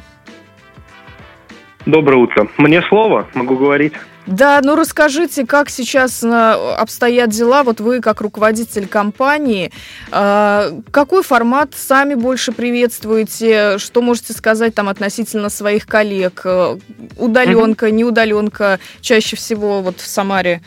Доброе 1.86 2.17
утро. 2.17 2.48
Мне 2.58 2.82
слово, 2.84 3.28
могу 3.34 3.56
говорить. 3.56 3.94
Да, 4.28 4.62
ну 4.63 4.76
расскажите, 4.76 5.48
как 5.48 5.70
сейчас 5.70 6.24
э, 6.24 6.28
обстоят 6.30 7.32
дела, 7.32 7.63
вот 7.63 7.80
вы 7.80 8.02
как 8.02 8.22
руководитель 8.22 8.88
компании, 8.88 9.72
э, 10.12 10.82
какой 10.91 11.24
формат 11.24 11.74
сами 11.74 12.13
больше 12.13 12.52
приветствуете, 12.52 13.80
что 13.80 14.02
можете 14.04 14.34
сказать 14.34 14.76
там 14.76 14.89
относительно 14.89 15.50
своих 15.50 15.88
коллег, 15.88 16.41
э, 16.46 16.78
удаленка, 17.17 17.88
mm-hmm. 17.88 17.91
неудаленка, 17.91 18.80
чаще 19.02 19.36
всего 19.36 19.82
вот 19.82 20.00
в 20.00 20.06
Самаре? 20.06 20.62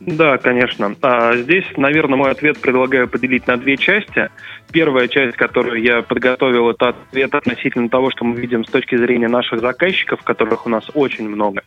Да, 0.00 0.38
конечно. 0.38 0.96
А, 1.02 1.36
здесь, 1.36 1.64
наверное, 1.76 2.16
мой 2.16 2.30
ответ 2.30 2.58
предлагаю 2.58 3.06
поделить 3.06 3.46
на 3.46 3.58
две 3.58 3.76
части. 3.76 4.30
Первая 4.72 5.08
часть, 5.08 5.36
которую 5.36 5.82
я 5.82 6.00
подготовил, 6.00 6.70
это 6.70 6.88
ответ 6.88 7.34
относительно 7.34 7.90
того, 7.90 8.10
что 8.10 8.24
мы 8.24 8.40
видим 8.40 8.64
с 8.64 8.70
точки 8.70 8.96
зрения 8.96 9.28
наших 9.28 9.60
заказчиков, 9.60 10.22
которых 10.22 10.66
у 10.66 10.70
нас 10.70 10.84
очень 10.94 11.28
много. 11.28 11.62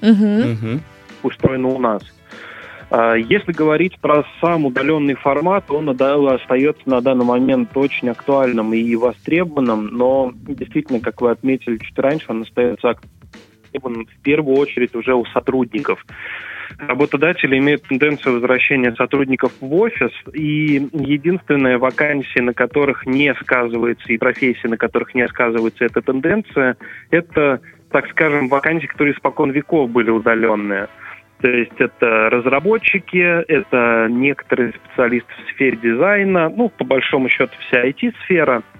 Угу. 0.00 0.80
Устроено 1.24 1.68
у 1.68 1.78
нас. 1.78 2.02
А, 2.90 3.16
если 3.16 3.52
говорить 3.52 3.98
про 4.00 4.24
сам 4.40 4.64
удаленный 4.64 5.14
формат, 5.14 5.70
он 5.70 5.90
остается 5.90 6.88
на 6.88 7.02
данный 7.02 7.26
момент 7.26 7.76
очень 7.76 8.08
актуальным 8.08 8.72
и 8.72 8.96
востребованным, 8.96 9.88
но 9.88 10.32
действительно, 10.34 11.00
как 11.00 11.20
вы 11.20 11.30
отметили 11.30 11.76
чуть 11.76 11.98
раньше, 11.98 12.26
он 12.28 12.42
остается 12.42 12.94
востребованным 13.62 14.06
в 14.06 14.22
первую 14.22 14.56
очередь 14.56 14.94
уже 14.94 15.14
у 15.14 15.26
сотрудников 15.26 16.04
работодатели 16.78 17.58
имеют 17.58 17.82
тенденцию 17.84 18.34
возвращения 18.34 18.94
сотрудников 18.94 19.52
в 19.60 19.74
офис, 19.74 20.12
и 20.32 20.88
единственная 20.92 21.78
вакансия, 21.78 22.42
на 22.42 22.54
которых 22.54 23.06
не 23.06 23.34
сказывается, 23.34 24.12
и 24.12 24.18
профессия, 24.18 24.68
на 24.68 24.76
которых 24.76 25.14
не 25.14 25.26
сказывается 25.28 25.84
эта 25.84 26.02
тенденция, 26.02 26.76
это, 27.10 27.60
так 27.90 28.08
скажем, 28.10 28.48
вакансии, 28.48 28.86
которые 28.86 29.14
испокон 29.14 29.50
веков 29.50 29.90
были 29.90 30.10
удаленные. 30.10 30.88
То 31.40 31.48
есть 31.50 31.78
это 31.78 32.30
разработчики, 32.30 33.42
это 33.48 34.06
некоторые 34.08 34.72
специалисты 34.72 35.32
в 35.44 35.50
сфере 35.50 35.76
дизайна, 35.76 36.48
ну, 36.48 36.68
по 36.68 36.84
большому 36.84 37.28
счету, 37.28 37.52
вся 37.68 37.84
IT-сфера– 37.84 38.62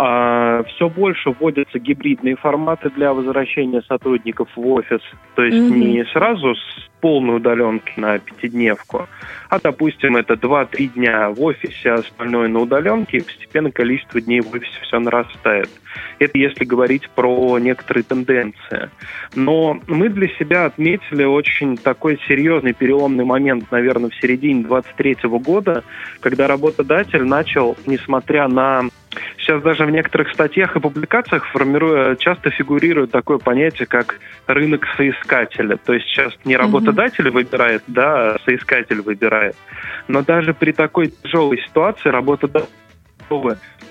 все 0.00 0.88
больше 0.88 1.30
вводятся 1.30 1.78
гибридные 1.78 2.36
форматы 2.36 2.88
для 2.90 3.12
возвращения 3.12 3.82
сотрудников 3.82 4.48
в 4.56 4.66
офис. 4.66 5.00
То 5.34 5.42
есть 5.42 5.58
mm-hmm. 5.58 5.78
не 5.78 6.04
сразу 6.06 6.54
с 6.54 6.88
полной 7.00 7.36
удаленки 7.36 7.92
на 7.96 8.18
пятидневку, 8.18 9.08
а, 9.50 9.58
допустим, 9.58 10.16
это 10.16 10.34
2-3 10.34 10.94
дня 10.94 11.30
в 11.30 11.42
офисе, 11.42 11.90
а 11.90 11.94
остальное 11.96 12.48
на 12.48 12.60
удаленке, 12.60 13.18
и 13.18 13.22
постепенно 13.22 13.70
количество 13.70 14.20
дней 14.20 14.40
в 14.40 14.54
офисе 14.54 14.78
все 14.82 14.98
нарастает. 15.00 15.68
Это 16.18 16.38
если 16.38 16.64
говорить 16.64 17.10
про 17.10 17.58
некоторые 17.58 18.04
тенденции. 18.04 18.90
Но 19.34 19.80
мы 19.86 20.08
для 20.08 20.28
себя 20.38 20.66
отметили 20.66 21.24
очень 21.24 21.76
такой 21.76 22.18
серьезный 22.28 22.74
переломный 22.74 23.24
момент, 23.24 23.70
наверное, 23.70 24.10
в 24.10 24.14
середине 24.14 24.62
23 24.62 25.16
года, 25.24 25.82
когда 26.20 26.46
работодатель 26.46 27.24
начал, 27.24 27.76
несмотря 27.86 28.46
на 28.46 28.84
Сейчас 29.38 29.62
даже 29.62 29.84
в 29.84 29.90
некоторых 29.90 30.32
статьях 30.32 30.76
и 30.76 30.80
публикациях 30.80 31.44
формируя, 31.46 32.14
часто 32.16 32.50
фигурирует 32.50 33.10
такое 33.10 33.38
понятие, 33.38 33.86
как 33.86 34.20
рынок 34.46 34.86
соискателя. 34.96 35.76
То 35.76 35.94
есть 35.94 36.06
сейчас 36.06 36.32
не 36.44 36.56
работодатель 36.56 37.26
mm-hmm. 37.26 37.32
выбирает, 37.32 37.82
да, 37.88 38.34
а 38.34 38.38
соискатель 38.44 39.00
выбирает. 39.00 39.56
Но 40.06 40.22
даже 40.22 40.54
при 40.54 40.72
такой 40.72 41.08
тяжелой 41.08 41.60
ситуации 41.66 42.08
работодатель 42.08 42.68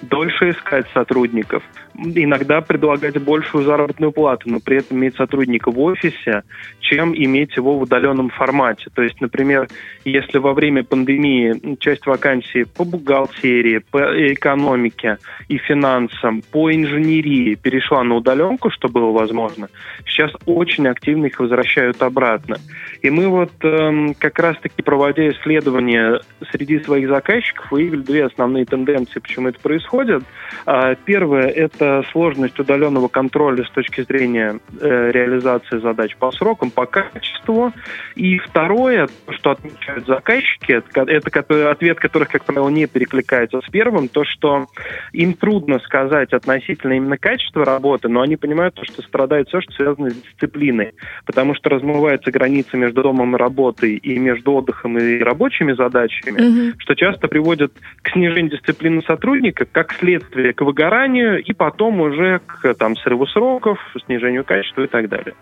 дольше 0.01 0.51
искать 0.51 0.85
сотрудников, 0.93 1.63
иногда 1.95 2.61
предлагать 2.61 3.21
большую 3.21 3.65
заработную 3.65 4.11
плату, 4.11 4.49
но 4.49 4.59
при 4.59 4.77
этом 4.77 4.97
иметь 4.97 5.15
сотрудника 5.15 5.71
в 5.71 5.79
офисе, 5.79 6.43
чем 6.79 7.13
иметь 7.13 7.55
его 7.55 7.77
в 7.77 7.81
удаленном 7.81 8.29
формате. 8.29 8.87
То 8.93 9.01
есть, 9.01 9.19
например, 9.21 9.67
если 10.05 10.37
во 10.37 10.53
время 10.53 10.83
пандемии 10.83 11.75
часть 11.79 12.05
вакансий 12.05 12.63
по 12.63 12.85
бухгалтерии, 12.85 13.79
по 13.91 13.99
экономике 14.33 15.17
и 15.47 15.57
финансам, 15.57 16.41
по 16.51 16.73
инженерии 16.73 17.55
перешла 17.55 18.03
на 18.03 18.15
удаленку, 18.15 18.69
что 18.69 18.87
было 18.87 19.11
возможно, 19.11 19.67
сейчас 20.05 20.31
очень 20.45 20.87
активно 20.87 21.25
их 21.25 21.39
возвращают 21.39 22.01
обратно. 22.01 22.57
И 23.01 23.09
мы 23.09 23.27
вот 23.27 23.51
эм, 23.63 24.13
как 24.13 24.39
раз-таки, 24.39 24.81
проводя 24.81 25.29
исследования 25.29 26.21
среди 26.51 26.79
своих 26.79 27.07
заказчиков, 27.07 27.71
выявили 27.71 28.01
две 28.01 28.25
основные 28.25 28.65
тенденции, 28.65 29.19
почему 29.19 29.49
это 29.49 29.59
происходит 29.59 29.88
происходит. 29.89 30.23
А, 30.65 30.95
первое– 30.95 31.47
это 31.47 32.03
сложность 32.11 32.59
удаленного 32.59 33.07
контроля 33.07 33.63
с 33.63 33.71
точки 33.71 34.01
зрения 34.01 34.59
э, 34.79 35.11
реализации 35.11 35.79
задач 35.79 36.15
по 36.17 36.31
срокам, 36.31 36.71
по 36.71 36.85
качеству. 36.85 37.73
И 38.15 38.37
второе, 38.39 39.07
что 39.29 39.51
отмечают 39.51 40.05
заказчики, 40.05 40.81
это 40.93 41.69
ответ 41.71 41.99
которых, 41.99 42.29
как 42.29 42.45
правило, 42.45 42.69
не 42.69 42.87
перекликается 42.87 43.61
с 43.61 43.69
первым, 43.69 44.07
то, 44.07 44.23
что 44.25 44.67
им 45.13 45.33
трудно 45.33 45.79
сказать 45.79 46.33
относительно 46.33 46.93
именно 46.93 47.17
качества 47.17 47.65
работы, 47.65 48.09
но 48.09 48.21
они 48.21 48.35
понимают, 48.35 48.77
что 48.81 49.01
страдает 49.01 49.47
все, 49.47 49.61
что 49.61 49.71
связано 49.73 50.09
с 50.09 50.15
дисциплиной, 50.15 50.93
потому 51.25 51.55
что 51.55 51.69
размывается 51.69 52.31
граница 52.31 52.77
между 52.77 53.01
домом 53.01 53.35
и 53.35 53.39
работой 53.39 53.95
и 53.95 54.17
между 54.19 54.53
отдыхом 54.53 54.97
и 54.97 55.19
рабочими 55.19 55.73
задачами, 55.73 56.39
mm-hmm. 56.39 56.73
что 56.79 56.95
часто 56.95 57.27
приводит 57.27 57.73
к 58.01 58.09
снижению 58.09 58.51
дисциплины 58.51 59.01
сотрудника, 59.03 59.65
как 59.79 59.93
следствие 59.93 60.51
к 60.51 60.59
выгоранию 60.59 61.41
и 61.41 61.53
потом 61.53 62.01
уже 62.01 62.41
к 62.45 62.73
там, 62.73 62.97
срыву 62.97 63.25
сроков, 63.27 63.79
снижению 64.05 64.43
качества 64.43 64.81
и 64.81 64.87
так 64.87 65.07
далее. 65.07 65.35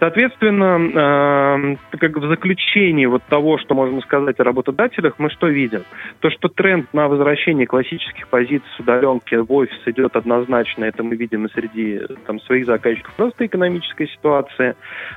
Соответственно, 0.00 1.76
э, 1.92 1.96
как 1.96 2.16
в 2.16 2.28
заключении 2.28 3.06
вот 3.06 3.22
того, 3.24 3.58
что 3.58 3.74
можно 3.74 4.00
сказать 4.00 4.38
о 4.38 4.44
работодателях, 4.44 5.14
мы 5.18 5.28
что 5.30 5.48
видим? 5.48 5.82
То, 6.20 6.30
что 6.30 6.48
тренд 6.48 6.92
на 6.94 7.08
возвращение 7.08 7.66
классических 7.66 8.28
позиций 8.28 8.68
с 8.76 8.80
удаленки 8.80 9.34
в 9.34 9.52
офис 9.52 9.78
идет 9.86 10.14
однозначно, 10.14 10.84
это 10.84 11.02
мы 11.02 11.16
видим 11.16 11.46
и 11.46 11.50
среди 11.50 12.00
там, 12.26 12.40
своих 12.40 12.66
заказчиков, 12.66 13.12
просто 13.14 13.46
экономической 13.46 14.08
ситуации, 14.08 14.76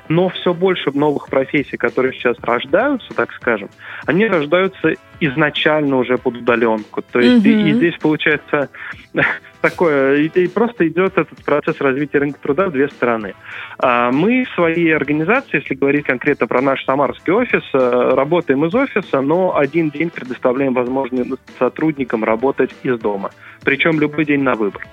но 0.09 0.29
все 0.29 0.53
больше 0.53 0.91
новых 0.91 1.29
профессий, 1.29 1.77
которые 1.77 2.13
сейчас 2.13 2.39
рождаются, 2.41 3.13
так 3.15 3.31
скажем, 3.33 3.69
они 4.07 4.25
рождаются 4.25 4.95
изначально 5.19 5.97
уже 5.97 6.17
под 6.17 6.37
удаленку. 6.37 7.03
То 7.03 7.19
есть 7.19 7.45
mm-hmm. 7.45 7.63
и, 7.63 7.69
и 7.69 7.73
здесь 7.73 7.97
получается 7.97 8.69
такое, 9.61 10.17
и, 10.17 10.27
и 10.27 10.47
просто 10.47 10.87
идет 10.87 11.17
этот 11.17 11.43
процесс 11.45 11.79
развития 11.79 12.19
рынка 12.19 12.39
труда 12.41 12.67
в 12.67 12.71
две 12.71 12.89
стороны. 12.89 13.35
А, 13.77 14.11
мы 14.11 14.45
в 14.45 14.55
своей 14.55 14.93
организации, 14.95 15.57
если 15.57 15.75
говорить 15.75 16.05
конкретно 16.05 16.47
про 16.47 16.61
наш 16.61 16.83
самарский 16.85 17.31
офис, 17.31 17.63
э, 17.73 18.11
работаем 18.13 18.65
из 18.65 18.75
офиса, 18.75 19.21
но 19.21 19.57
один 19.57 19.89
день 19.89 20.09
предоставляем 20.09 20.73
возможность 20.73 21.41
сотрудникам 21.57 22.23
работать 22.23 22.71
из 22.83 22.99
дома. 22.99 23.31
Причем 23.63 23.99
любой 23.99 24.25
день 24.25 24.41
на 24.41 24.55
выбор. 24.55 24.85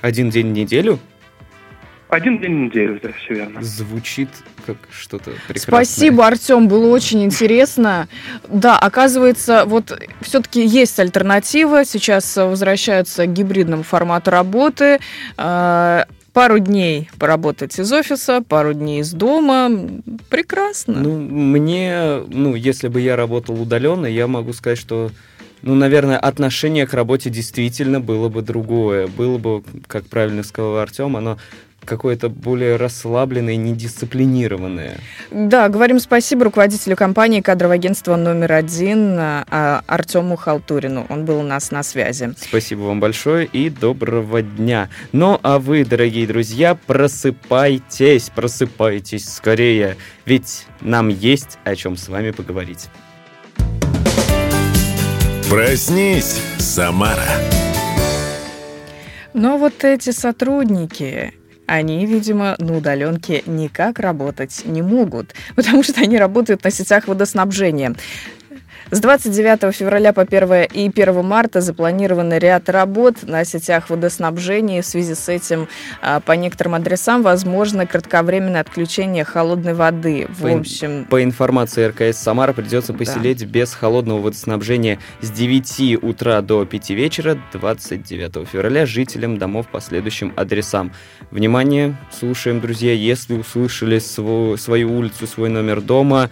Один 0.00 0.30
день 0.30 0.48
в 0.48 0.52
неделю? 0.52 0.98
Один 2.14 2.38
день 2.38 2.54
в 2.54 2.60
неделю, 2.66 3.00
да, 3.02 3.10
все 3.12 3.34
верно. 3.34 3.60
Звучит 3.60 4.28
как 4.64 4.76
что-то 4.90 5.32
прекрасное. 5.48 5.84
Спасибо, 5.84 6.26
Артем, 6.26 6.68
было 6.68 6.86
очень 6.88 7.24
интересно. 7.24 8.08
Да, 8.48 8.78
оказывается, 8.78 9.64
вот 9.66 10.00
все-таки 10.20 10.64
есть 10.64 10.98
альтернатива. 11.00 11.84
Сейчас 11.84 12.36
возвращаются 12.36 13.26
к 13.26 13.32
гибридному 13.32 13.82
формату 13.82 14.30
работы. 14.30 15.00
А, 15.36 16.06
пару 16.32 16.60
дней 16.60 17.10
поработать 17.18 17.80
из 17.80 17.92
офиса, 17.92 18.42
пару 18.42 18.74
дней 18.74 19.00
из 19.00 19.12
дома. 19.12 19.70
Прекрасно. 20.30 21.00
Ну, 21.00 21.18
мне, 21.18 22.22
ну, 22.28 22.54
если 22.54 22.86
бы 22.86 23.00
я 23.00 23.16
работал 23.16 23.60
удаленно, 23.60 24.06
я 24.06 24.28
могу 24.28 24.52
сказать, 24.52 24.78
что 24.78 25.10
ну, 25.62 25.74
наверное, 25.74 26.18
отношение 26.18 26.86
к 26.86 26.92
работе 26.92 27.30
действительно 27.30 27.98
было 27.98 28.28
бы 28.28 28.42
другое. 28.42 29.06
Было 29.08 29.38
бы, 29.38 29.64
как 29.86 30.06
правильно 30.06 30.42
сказал 30.42 30.76
Артем, 30.76 31.16
оно 31.16 31.38
какое-то 31.84 32.28
более 32.28 32.76
расслабленное, 32.76 33.56
недисциплинированное. 33.56 34.98
Да, 35.30 35.68
говорим 35.68 36.00
спасибо 36.00 36.44
руководителю 36.44 36.96
компании 36.96 37.40
кадрового 37.40 37.74
агентства 37.74 38.16
номер 38.16 38.52
один 38.52 39.16
а, 39.18 39.82
Артему 39.86 40.36
Халтурину. 40.36 41.06
Он 41.08 41.24
был 41.24 41.40
у 41.40 41.42
нас 41.42 41.70
на 41.70 41.82
связи. 41.82 42.32
Спасибо 42.36 42.82
вам 42.82 43.00
большое 43.00 43.46
и 43.46 43.70
доброго 43.70 44.42
дня. 44.42 44.88
Ну, 45.12 45.38
а 45.42 45.58
вы, 45.58 45.84
дорогие 45.84 46.26
друзья, 46.26 46.74
просыпайтесь, 46.74 48.30
просыпайтесь 48.30 49.28
скорее, 49.28 49.96
ведь 50.24 50.66
нам 50.80 51.08
есть 51.08 51.58
о 51.64 51.76
чем 51.76 51.96
с 51.96 52.08
вами 52.08 52.30
поговорить. 52.30 52.88
Проснись, 55.50 56.40
Самара. 56.58 57.22
Но 59.34 59.58
вот 59.58 59.84
эти 59.84 60.10
сотрудники, 60.10 61.34
они, 61.66 62.06
видимо, 62.06 62.56
на 62.58 62.76
удаленке 62.76 63.42
никак 63.46 63.98
работать 63.98 64.62
не 64.64 64.82
могут, 64.82 65.34
потому 65.54 65.82
что 65.82 66.00
они 66.00 66.18
работают 66.18 66.64
на 66.64 66.70
сетях 66.70 67.08
водоснабжения. 67.08 67.94
С 68.90 69.00
29 69.00 69.74
февраля 69.74 70.12
по 70.12 70.22
1 70.22 70.64
и 70.72 70.88
1 70.88 71.24
марта 71.24 71.60
запланирован 71.60 72.32
ряд 72.34 72.68
работ 72.68 73.22
на 73.22 73.44
сетях 73.44 73.88
водоснабжения. 73.88 74.82
В 74.82 74.86
связи 74.86 75.14
с 75.14 75.28
этим 75.28 75.68
а, 76.02 76.20
по 76.20 76.32
некоторым 76.32 76.74
адресам 76.74 77.22
возможно 77.22 77.86
кратковременное 77.86 78.60
отключение 78.60 79.24
холодной 79.24 79.74
воды. 79.74 80.26
В 80.28 80.42
по, 80.42 80.58
общем... 80.58 81.06
По 81.06 81.22
информации 81.22 81.86
РКС 81.86 82.18
Самара 82.18 82.52
придется 82.52 82.92
поселить 82.92 83.40
да. 83.40 83.46
без 83.46 83.72
холодного 83.72 84.20
водоснабжения 84.20 84.98
с 85.22 85.30
9 85.30 86.02
утра 86.02 86.42
до 86.42 86.64
5 86.66 86.90
вечера 86.90 87.38
29 87.52 88.46
февраля 88.46 88.84
жителям 88.84 89.38
домов 89.38 89.66
по 89.68 89.80
следующим 89.80 90.32
адресам. 90.36 90.92
Внимание, 91.30 91.96
слушаем, 92.12 92.60
друзья, 92.60 92.92
если 92.92 93.34
услышали 93.34 93.98
свою, 93.98 94.56
свою 94.58 94.94
улицу, 94.94 95.26
свой 95.26 95.48
номер 95.48 95.80
дома, 95.80 96.30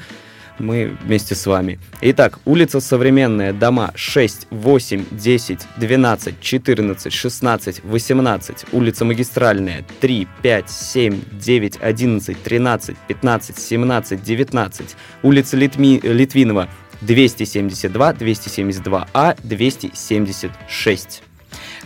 мы 0.59 0.97
вместе 1.03 1.35
с 1.35 1.47
вами. 1.47 1.79
Итак, 2.01 2.39
улица 2.45 2.81
Современная, 2.81 3.53
дома 3.53 3.93
6, 3.95 4.49
8, 4.51 5.05
10, 5.11 5.59
12, 5.77 6.41
14, 6.41 7.13
16, 7.13 7.85
18, 7.85 8.65
улица 8.73 9.05
Магистральная 9.05 9.85
3, 10.01 10.29
5, 10.43 10.71
7, 10.71 11.21
9, 11.33 11.79
11, 11.81 12.43
13, 12.43 12.97
15, 13.09 13.59
17, 13.59 14.23
19, 14.23 14.97
улица 15.23 15.57
Литми, 15.57 16.01
Литвинова 16.03 16.69
272, 17.03 18.13
272А, 18.13 19.37
276. 19.43 21.23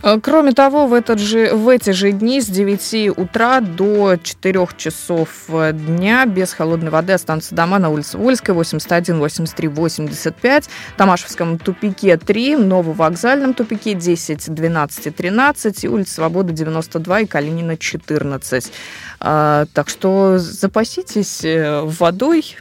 Э, 0.06 0.20
кроме 0.22 0.52
того, 0.52 0.86
в, 0.86 0.92
этот 0.92 1.18
же, 1.18 1.52
в 1.52 1.68
эти 1.68 1.90
же 1.90 2.12
дни 2.12 2.40
с 2.40 2.46
9 2.46 3.18
утра 3.18 3.60
до 3.60 4.16
4 4.22 4.68
часов 4.76 5.28
э, 5.48 5.72
дня 5.72 6.26
без 6.26 6.52
холодной 6.52 6.92
воды 6.92 7.12
останутся 7.12 7.56
дома 7.56 7.80
на 7.80 7.88
улице 7.88 8.16
Вольской, 8.16 8.54
81, 8.54 9.18
83, 9.18 9.66
85, 9.66 10.68
Тамашевском 10.96 11.58
тупике 11.58 12.16
3, 12.16 12.56
Нововокзальном 12.56 13.52
тупике 13.52 13.94
10, 13.94 14.54
12 14.54 15.06
и 15.08 15.10
13, 15.10 15.84
и 15.84 15.88
улица 15.88 16.14
Свободы 16.14 16.52
92 16.52 17.20
и 17.20 17.26
Калинина 17.26 17.76
14. 17.76 18.72
А, 19.18 19.66
так 19.74 19.88
что 19.88 20.38
запаситесь 20.38 21.44
э, 21.44 21.80
водой, 21.82 22.56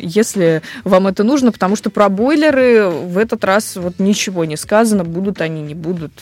если 0.00 0.62
вам 0.82 1.06
это 1.06 1.22
нужно, 1.22 1.52
потому 1.52 1.76
что 1.76 1.90
про 1.90 2.08
бойлеры 2.08 2.88
в 2.88 3.16
этот 3.18 3.44
раз 3.44 3.76
вот 3.76 4.00
ничего 4.00 4.44
не 4.44 4.56
сказано, 4.56 5.04
будут 5.04 5.40
они, 5.40 5.62
не 5.62 5.74
будут. 5.74 6.12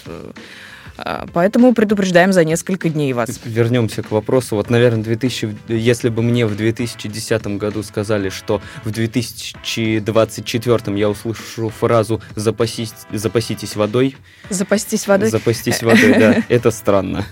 А, 0.99 1.27
поэтому 1.33 1.73
предупреждаем 1.75 2.33
за 2.33 2.45
несколько 2.45 2.89
дней 2.89 3.13
вас. 3.13 3.41
Вернемся 3.45 4.03
к 4.03 4.11
вопросу. 4.11 4.57
Вот, 4.57 4.71
наверное, 4.71 5.03
2000, 5.03 5.57
если 5.69 6.09
бы 6.09 6.23
мне 6.23 6.47
в 6.47 6.57
2010 6.57 7.47
году 7.59 7.83
сказали, 7.83 8.31
что 8.31 8.63
в 8.85 8.91
2024 8.91 10.99
я 10.99 11.09
услышу 11.09 11.69
фразу 11.69 12.21
«запасись, 12.35 12.95
«запаситесь 13.13 13.77
водой». 13.77 14.17
Запастись 14.51 15.07
водой? 15.07 15.31
Запастись 15.31 15.83
водой, 15.83 16.19
да. 16.19 16.43
Это 16.49 16.71
странно. 16.71 17.25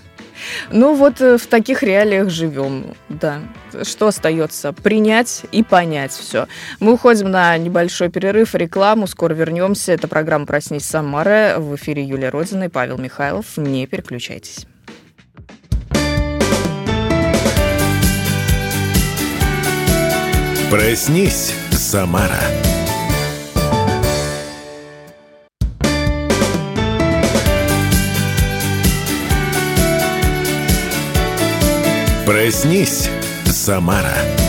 Ну 0.70 0.94
вот 0.94 1.20
э, 1.20 1.38
в 1.38 1.46
таких 1.46 1.82
реалиях 1.82 2.30
живем, 2.30 2.94
да. 3.08 3.40
Что 3.82 4.08
остается? 4.08 4.72
Принять 4.72 5.42
и 5.52 5.62
понять 5.62 6.12
все. 6.12 6.46
Мы 6.80 6.92
уходим 6.94 7.30
на 7.30 7.56
небольшой 7.58 8.08
перерыв, 8.08 8.54
рекламу, 8.54 9.06
скоро 9.06 9.34
вернемся. 9.34 9.92
Это 9.92 10.08
программа 10.08 10.46
«Проснись, 10.46 10.84
Самара». 10.84 11.56
В 11.58 11.74
эфире 11.76 12.04
Юлия 12.04 12.30
Родина 12.30 12.64
и 12.64 12.68
Павел 12.68 12.98
Михайлов. 12.98 13.56
Не 13.56 13.86
переключайтесь. 13.86 14.66
Проснись, 20.70 21.54
Самара. 21.70 22.40
Проснись, 32.26 33.10
Самара. 33.44 34.43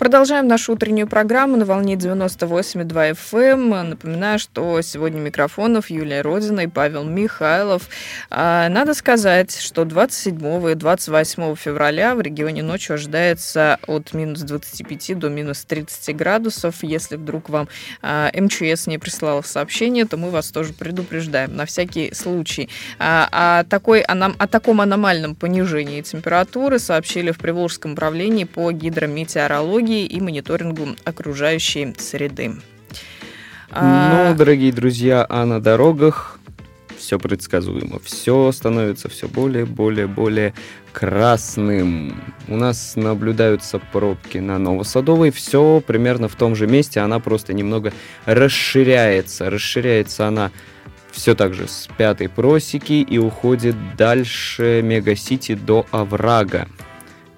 Продолжаем 0.00 0.48
нашу 0.48 0.72
утреннюю 0.72 1.06
программу 1.06 1.58
на 1.58 1.66
волне 1.66 1.94
98,2 1.94 3.10
FM. 3.10 3.74
Эм. 3.74 3.90
Напоминаю, 3.90 4.38
что 4.38 4.80
сегодня 4.80 5.20
микрофонов 5.20 5.90
Юлия 5.90 6.22
Родина 6.22 6.60
и 6.60 6.68
Павел 6.68 7.04
Михайлов. 7.04 7.82
А, 8.30 8.70
надо 8.70 8.94
сказать, 8.94 9.54
что 9.60 9.84
27 9.84 10.70
и 10.70 10.74
28 10.74 11.54
февраля 11.54 12.14
в 12.14 12.22
регионе 12.22 12.62
ночью 12.62 12.94
ожидается 12.94 13.78
от 13.86 14.14
минус 14.14 14.40
25 14.40 15.18
до 15.18 15.28
минус 15.28 15.66
30 15.66 16.16
градусов. 16.16 16.76
Если 16.80 17.16
вдруг 17.16 17.50
вам 17.50 17.68
а, 18.00 18.30
МЧС 18.32 18.86
не 18.86 18.96
прислала 18.96 19.42
сообщение, 19.42 20.06
то 20.06 20.16
мы 20.16 20.30
вас 20.30 20.50
тоже 20.50 20.72
предупреждаем 20.72 21.54
на 21.54 21.66
всякий 21.66 22.14
случай. 22.14 22.70
А, 22.98 23.28
о, 23.60 23.64
такой, 23.64 24.00
о 24.00 24.46
таком 24.46 24.80
аномальном 24.80 25.34
понижении 25.34 26.00
температуры 26.00 26.78
сообщили 26.78 27.32
в 27.32 27.38
Приволжском 27.38 27.92
управлении 27.92 28.44
по 28.44 28.72
гидрометеорологии 28.72 29.89
экологии 29.90 30.06
и 30.06 30.20
мониторингу 30.20 30.96
окружающей 31.04 31.94
среды. 31.98 32.52
А, 33.70 34.28
ну, 34.30 34.36
дорогие 34.36 34.72
друзья, 34.72 35.26
а 35.28 35.44
на 35.44 35.60
дорогах 35.60 36.38
все 36.98 37.18
предсказуемо. 37.18 37.98
Все 38.04 38.52
становится 38.52 39.08
все 39.08 39.28
более, 39.28 39.64
более, 39.64 40.06
более 40.06 40.54
красным. 40.92 42.20
У 42.48 42.56
нас 42.56 42.96
наблюдаются 42.96 43.78
пробки 43.78 44.38
на 44.38 44.58
Новосадовой. 44.58 45.30
Все 45.30 45.82
примерно 45.86 46.28
в 46.28 46.34
том 46.34 46.54
же 46.54 46.66
месте. 46.66 47.00
Она 47.00 47.20
просто 47.20 47.52
немного 47.52 47.92
расширяется. 48.26 49.50
Расширяется 49.50 50.26
она 50.26 50.50
все 51.10 51.34
так 51.34 51.54
же 51.54 51.66
с 51.66 51.88
пятой 51.96 52.28
просеки 52.28 53.02
и 53.02 53.18
уходит 53.18 53.76
дальше 53.96 54.80
Мегасити 54.82 55.54
до 55.54 55.86
оврага. 55.90 56.68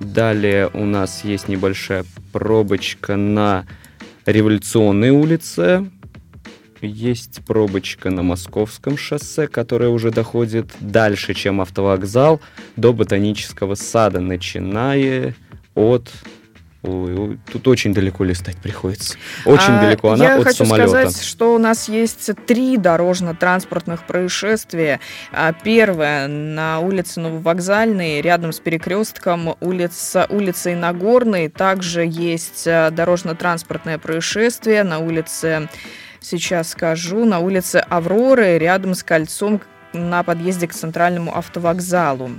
Далее 0.01 0.69
у 0.75 0.85
нас 0.85 1.25
есть 1.25 1.49
небольшая 1.49 2.05
пробочка 2.33 3.17
на 3.17 3.67
Революционной 4.27 5.11
улице. 5.11 5.91
Есть 6.81 7.45
пробочка 7.45 8.11
на 8.11 8.23
Московском 8.23 8.97
шоссе, 8.99 9.47
которая 9.47 9.91
уже 9.91 10.11
доходит 10.11 10.67
дальше, 10.81 11.35
чем 11.35 11.61
автовокзал, 11.61 12.41
до 12.77 12.93
Ботанического 12.93 13.77
сада, 13.77 14.21
начиная 14.21 15.37
от 15.75 16.11
Ой, 16.83 17.39
тут 17.53 17.69
очень 17.69 17.95
далеко 17.95 18.25
листать 18.25 18.57
приходится. 18.57 19.17
Очень 19.45 19.75
а, 19.75 19.83
далеко 19.83 20.11
она 20.11 20.25
я 20.25 20.37
от 20.39 20.45
хочу 20.45 20.65
самолета. 20.65 20.89
сказать, 20.89 21.23
что 21.23 21.55
у 21.55 21.59
нас 21.59 21.89
есть 21.89 22.31
три 22.45 22.77
дорожно-транспортных 22.77 24.05
происшествия. 24.05 24.99
А, 25.31 25.53
первое 25.53 26.27
на 26.27 26.81
улице 26.81 27.21
Нововокзальной, 27.21 28.21
рядом 28.21 28.53
с 28.53 28.59
перекрестком 28.59 29.55
улица, 29.61 30.27
улицей 30.29 30.75
Нагорной. 30.75 31.49
Также 31.49 32.05
есть 32.05 32.67
а, 32.67 32.91
дорожно-транспортное 32.91 33.99
происшествие 33.99 34.83
на 34.83 34.99
улице, 34.99 35.69
сейчас 36.19 36.71
скажу, 36.71 37.25
на 37.25 37.39
улице 37.39 37.77
Авроры, 37.89 38.59
рядом 38.59 38.97
с 38.97 39.05
кольцом 39.05 39.61
на 39.93 40.23
подъезде 40.23 40.67
к 40.67 40.75
центральному 40.75 41.37
автовокзалу. 41.37 42.31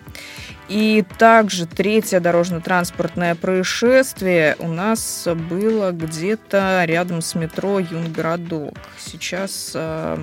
И 0.69 1.03
также 1.17 1.65
третье 1.65 2.19
дорожно-транспортное 2.19 3.35
происшествие 3.35 4.55
у 4.59 4.67
нас 4.69 5.27
было 5.49 5.91
где-то 5.91 6.83
рядом 6.85 7.21
с 7.21 7.35
метро 7.35 7.79
Юнгородок. 7.79 8.73
Сейчас 8.97 9.73
э, 9.75 10.17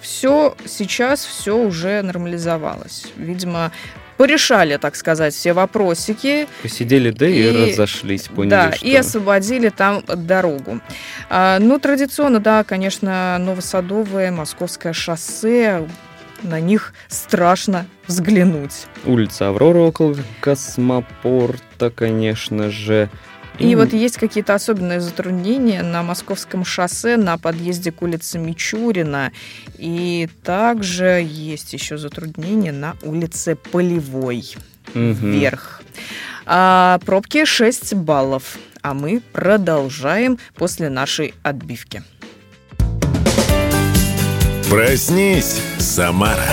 все, 0.00 0.54
сейчас 0.66 1.24
все 1.24 1.56
уже 1.56 2.02
нормализовалось. 2.02 3.06
Видимо, 3.16 3.72
порешали, 4.20 4.76
так 4.76 4.96
сказать, 4.96 5.32
все 5.32 5.54
вопросики. 5.54 6.46
Посидели, 6.62 7.10
да, 7.10 7.26
и, 7.26 7.40
и 7.40 7.70
разошлись, 7.70 8.24
поняли, 8.24 8.50
Да, 8.50 8.72
что... 8.72 8.86
и 8.86 8.94
освободили 8.94 9.70
там 9.70 10.04
дорогу. 10.06 10.80
А, 11.30 11.58
ну, 11.58 11.78
традиционно, 11.78 12.38
да, 12.38 12.62
конечно, 12.62 13.38
Новосадовое, 13.38 14.30
Московское 14.30 14.92
шоссе, 14.92 15.88
на 16.42 16.60
них 16.60 16.94
страшно 17.08 17.86
взглянуть. 18.06 18.86
Улица 19.04 19.48
Аврора 19.48 19.80
около 19.80 20.16
космопорта, 20.40 21.90
конечно 21.90 22.70
же. 22.70 23.10
И, 23.58 23.72
и 23.72 23.74
вот 23.74 23.92
есть 23.92 24.16
какие-то 24.16 24.54
особенные 24.54 25.00
затруднения 25.00 25.82
на 25.82 26.02
Московском 26.02 26.64
шоссе, 26.64 27.16
на 27.16 27.36
подъезде 27.36 27.92
к 27.92 28.00
улице 28.02 28.38
Мичурина. 28.38 29.32
И 29.76 30.28
также 30.42 31.22
есть 31.22 31.72
еще 31.74 31.98
затруднения 31.98 32.72
на 32.72 32.96
улице 33.02 33.56
Полевой 33.56 34.56
угу. 34.94 34.98
вверх. 35.12 35.82
А, 36.46 36.98
пробки 37.04 37.44
6 37.44 37.94
баллов. 37.94 38.58
А 38.82 38.94
мы 38.94 39.20
продолжаем 39.32 40.38
после 40.54 40.88
нашей 40.88 41.34
отбивки. 41.42 42.02
Проснись, 44.70 45.60
Самара. 45.78 46.46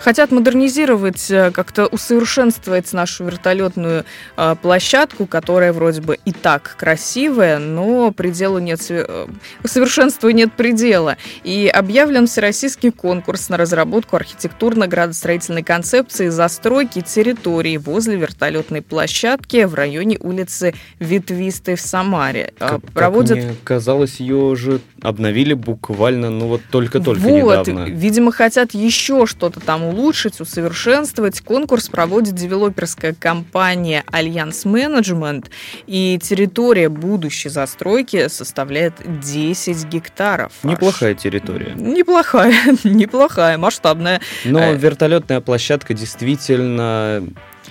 Хотят 0.00 0.30
модернизировать, 0.30 1.30
э, 1.30 1.50
как-то 1.50 1.86
усовершенствовать 1.86 2.92
нашу 2.92 3.24
вертолетную 3.26 4.04
э, 4.36 4.56
площадку, 4.60 5.26
которая 5.26 5.72
вроде 5.72 6.00
бы 6.00 6.18
и 6.24 6.32
так 6.32 6.76
красивая, 6.78 7.58
но 7.58 8.10
пределу 8.10 8.58
нет, 8.58 8.80
э, 8.88 9.26
усовершенству 9.62 10.30
нет 10.30 10.52
предела. 10.54 11.16
И 11.44 11.68
объявлен 11.68 12.26
всероссийский 12.26 12.90
конкурс 12.90 13.50
на 13.50 13.56
разработку 13.56 14.16
архитектурно-градостроительной 14.16 15.62
концепции 15.62 16.28
застройки 16.28 17.02
территории 17.02 17.76
возле 17.76 18.16
вертолетной 18.16 18.82
площадки 18.82 19.64
в 19.64 19.74
районе 19.74 20.16
улицы 20.20 20.74
Ветвистой 21.00 21.74
в 21.74 21.80
Самаре. 21.80 22.54
Как, 22.58 22.80
Проводят... 22.92 23.36
как 23.36 23.46
мне 23.46 23.56
казалось, 23.62 24.20
ее 24.20 24.36
уже 24.36 24.80
обновили 25.02 25.54
буквально, 25.54 26.30
ну 26.30 26.48
вот 26.48 26.62
только-только 26.70 27.20
вот, 27.20 27.66
недавно. 27.68 27.84
видимо, 27.84 28.32
хотят 28.32 28.74
еще 28.74 29.26
что-то 29.26 29.60
там 29.60 29.84
улучшить, 29.84 30.40
усовершенствовать. 30.40 31.40
Конкурс 31.40 31.88
проводит 31.88 32.34
девелоперская 32.34 33.14
компания 33.18 34.04
Альянс 34.10 34.64
Менеджмент, 34.64 35.50
и 35.86 36.18
территория 36.22 36.88
будущей 36.88 37.48
застройки 37.48 38.28
составляет 38.28 38.94
10 39.20 39.84
гектаров. 39.86 40.52
Неплохая 40.62 41.14
территория. 41.14 41.74
Неплохая, 41.74 42.54
неплохая, 42.84 43.58
масштабная. 43.58 44.20
Но 44.44 44.60
э, 44.60 44.76
вертолетная 44.76 45.40
площадка 45.40 45.94
действительно 45.94 47.22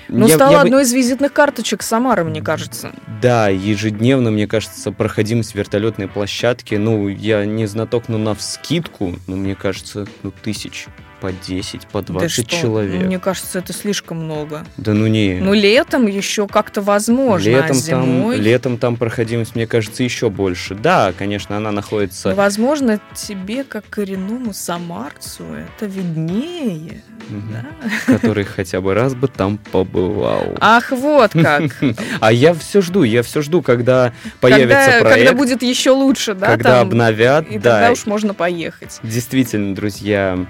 ну, 0.07 0.27
стала 0.27 0.51
я 0.51 0.61
одной 0.61 0.81
бы... 0.81 0.87
из 0.87 0.93
визитных 0.93 1.33
карточек 1.33 1.81
Самары, 1.83 2.23
мне 2.23 2.41
кажется. 2.41 2.91
Да, 3.21 3.49
ежедневно, 3.49 4.31
мне 4.31 4.47
кажется, 4.47 4.91
проходимость 4.91 5.55
вертолетной 5.55 6.07
площадки. 6.07 6.75
Ну, 6.75 7.07
я 7.07 7.45
не 7.45 7.65
знаток, 7.65 8.07
но 8.07 8.17
на 8.17 8.35
вскидку, 8.35 9.15
ну, 9.27 9.35
мне 9.35 9.55
кажется, 9.55 10.07
ну, 10.23 10.31
тысяч 10.31 10.87
по 11.19 11.31
10, 11.31 11.87
по 11.87 12.01
20 12.01 12.47
да 12.47 12.57
человек. 12.57 13.05
Мне 13.05 13.19
кажется, 13.19 13.59
это 13.59 13.73
слишком 13.73 14.23
много. 14.23 14.65
Да 14.77 14.93
ну 14.93 15.07
не. 15.07 15.39
Ну 15.41 15.53
летом 15.53 16.07
еще 16.07 16.47
как-то 16.47 16.81
возможно, 16.81 17.49
летом 17.49 17.71
а 17.71 17.79
зимой... 17.79 18.35
Там, 18.35 18.45
летом 18.45 18.77
там 18.77 18.95
проходимость, 18.95 19.55
мне 19.55 19.67
кажется, 19.67 20.03
еще 20.03 20.29
больше. 20.29 20.75
Да, 20.75 21.13
конечно, 21.17 21.57
она 21.57 21.71
находится... 21.71 22.29
Но, 22.29 22.35
возможно, 22.35 22.99
тебе, 23.13 23.63
как 23.63 23.85
коренному 23.89 24.53
самарцу, 24.53 25.43
это 25.53 25.85
виднее. 25.85 27.03
Да? 27.29 27.65
Который 28.05 28.43
хотя 28.43 28.81
бы 28.81 28.93
раз 28.93 29.15
бы 29.15 29.27
там 29.27 29.57
побывал. 29.57 30.55
Ах, 30.59 30.91
вот 30.91 31.31
как. 31.33 31.63
А 32.19 32.31
я 32.31 32.53
все 32.53 32.81
жду, 32.81 33.03
я 33.03 33.23
все 33.23 33.41
жду, 33.41 33.61
когда 33.61 34.13
появится 34.39 34.99
проект. 35.01 35.27
Когда 35.27 35.33
будет 35.33 35.63
еще 35.63 35.91
лучше, 35.91 36.33
да? 36.33 36.47
Когда 36.47 36.81
обновят, 36.81 37.47
И 37.47 37.53
тогда 37.53 37.91
уж 37.91 38.05
можно 38.05 38.33
поехать. 38.33 38.99
Действительно, 39.03 39.75
друзья, 39.75 40.37
а 40.37 40.45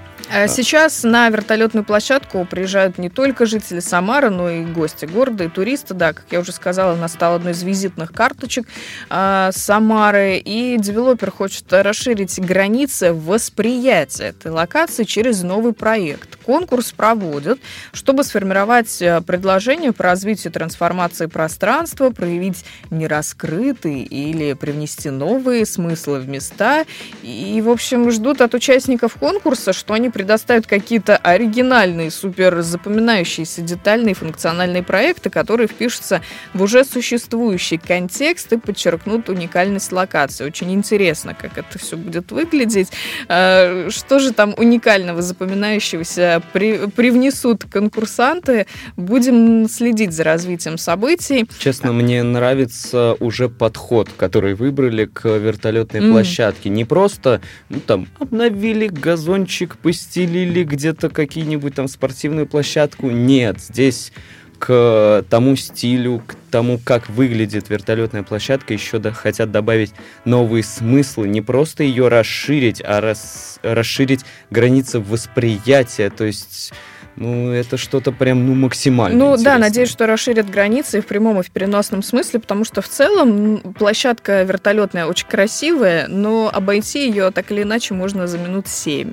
сейчас 0.48 1.04
на 1.04 1.28
вертолетную 1.30 1.84
площадку 1.84 2.44
приезжают 2.44 2.98
не 2.98 3.08
только 3.08 3.46
жители 3.46 3.80
Самары, 3.80 4.30
но 4.30 4.50
и 4.50 4.64
гости 4.64 5.06
города, 5.06 5.44
и 5.44 5.48
туристы. 5.48 5.94
Да, 5.94 6.12
как 6.12 6.26
я 6.30 6.40
уже 6.40 6.52
сказала, 6.52 6.92
она 6.92 7.08
стала 7.08 7.36
одной 7.36 7.52
из 7.52 7.62
визитных 7.62 8.12
карточек 8.12 8.66
э, 9.08 9.50
Самары. 9.52 10.38
И 10.38 10.76
девелопер 10.78 11.30
хочет 11.30 11.72
расширить 11.72 12.38
границы 12.38 13.12
восприятия 13.12 14.24
этой 14.24 14.52
локации 14.52 15.04
через 15.04 15.42
новый 15.42 15.72
проект. 15.72 16.36
Конкурс 16.44 16.92
проводят, 16.92 17.58
чтобы 17.92 18.24
сформировать 18.24 19.00
э, 19.00 19.20
предложение 19.22 19.92
по 19.92 20.04
развитию 20.04 20.52
трансформации 20.52 21.26
пространства, 21.26 22.10
проявить 22.10 22.64
нераскрытые 22.90 24.04
или 24.04 24.52
привнести 24.52 25.10
новые 25.10 25.64
смыслы 25.64 26.20
в 26.20 26.28
места. 26.28 26.84
И, 27.22 27.62
в 27.64 27.70
общем, 27.70 28.10
ждут 28.10 28.40
от 28.40 28.54
участников 28.54 29.14
конкурса, 29.14 29.72
что 29.72 29.94
они 29.94 30.10
предоставят 30.18 30.66
какие-то 30.66 31.16
оригинальные, 31.16 32.10
супер 32.10 32.60
запоминающиеся 32.62 33.62
детальные 33.62 34.16
функциональные 34.16 34.82
проекты, 34.82 35.30
которые 35.30 35.68
впишутся 35.68 36.22
в 36.54 36.62
уже 36.62 36.84
существующий 36.84 37.78
контекст 37.78 38.52
и 38.52 38.56
подчеркнут 38.56 39.28
уникальность 39.28 39.92
локации. 39.92 40.44
Очень 40.44 40.74
интересно, 40.74 41.36
как 41.40 41.56
это 41.56 41.78
все 41.78 41.96
будет 41.96 42.32
выглядеть. 42.32 42.88
А, 43.28 43.86
что 43.90 44.18
же 44.18 44.32
там 44.32 44.54
уникального, 44.56 45.22
запоминающегося 45.22 46.42
при, 46.52 46.88
привнесут 46.88 47.64
конкурсанты? 47.70 48.66
Будем 48.96 49.68
следить 49.68 50.12
за 50.12 50.24
развитием 50.24 50.78
событий. 50.78 51.48
Честно, 51.60 51.92
мне 51.92 52.24
нравится 52.24 53.14
уже 53.20 53.48
подход, 53.48 54.08
который 54.16 54.54
выбрали 54.54 55.04
к 55.04 55.28
вертолетной 55.28 56.00
mm. 56.00 56.10
площадке. 56.10 56.70
Не 56.70 56.84
просто 56.84 57.40
ну, 57.68 57.78
там 57.78 58.08
обновили 58.18 58.88
газончик, 58.88 59.76
постелили 60.08 60.64
где-то 60.64 61.10
какие-нибудь 61.10 61.74
там 61.74 61.86
спортивную 61.86 62.46
площадку. 62.46 63.10
Нет, 63.10 63.60
здесь 63.60 64.12
к 64.58 65.24
тому 65.28 65.54
стилю, 65.54 66.22
к 66.26 66.34
тому, 66.50 66.80
как 66.82 67.10
выглядит 67.10 67.68
вертолетная 67.68 68.22
площадка, 68.22 68.72
еще 68.72 68.98
да, 68.98 69.12
хотят 69.12 69.52
добавить 69.52 69.92
новые 70.24 70.64
смыслы, 70.64 71.28
не 71.28 71.42
просто 71.42 71.84
ее 71.84 72.08
расширить, 72.08 72.82
а 72.84 73.00
рас, 73.00 73.60
расширить 73.62 74.24
границы 74.50 74.98
восприятия, 74.98 76.10
то 76.10 76.24
есть 76.24 76.72
ну, 77.18 77.50
это 77.50 77.76
что-то 77.76 78.12
прям, 78.12 78.46
ну, 78.46 78.54
максимально 78.54 79.18
Ну, 79.18 79.32
интересное. 79.32 79.52
да, 79.54 79.58
надеюсь, 79.58 79.90
что 79.90 80.06
расширят 80.06 80.48
границы 80.48 80.98
и 80.98 81.00
в 81.00 81.06
прямом, 81.06 81.40
и 81.40 81.42
в 81.42 81.50
переносном 81.50 82.02
смысле, 82.02 82.40
потому 82.40 82.64
что 82.64 82.80
в 82.80 82.88
целом 82.88 83.58
площадка 83.78 84.42
вертолетная 84.42 85.06
очень 85.06 85.26
красивая, 85.26 86.06
но 86.08 86.50
обойти 86.52 87.08
ее 87.08 87.30
так 87.30 87.50
или 87.50 87.62
иначе 87.62 87.94
можно 87.94 88.26
за 88.26 88.38
минут 88.38 88.68
семь. 88.68 89.12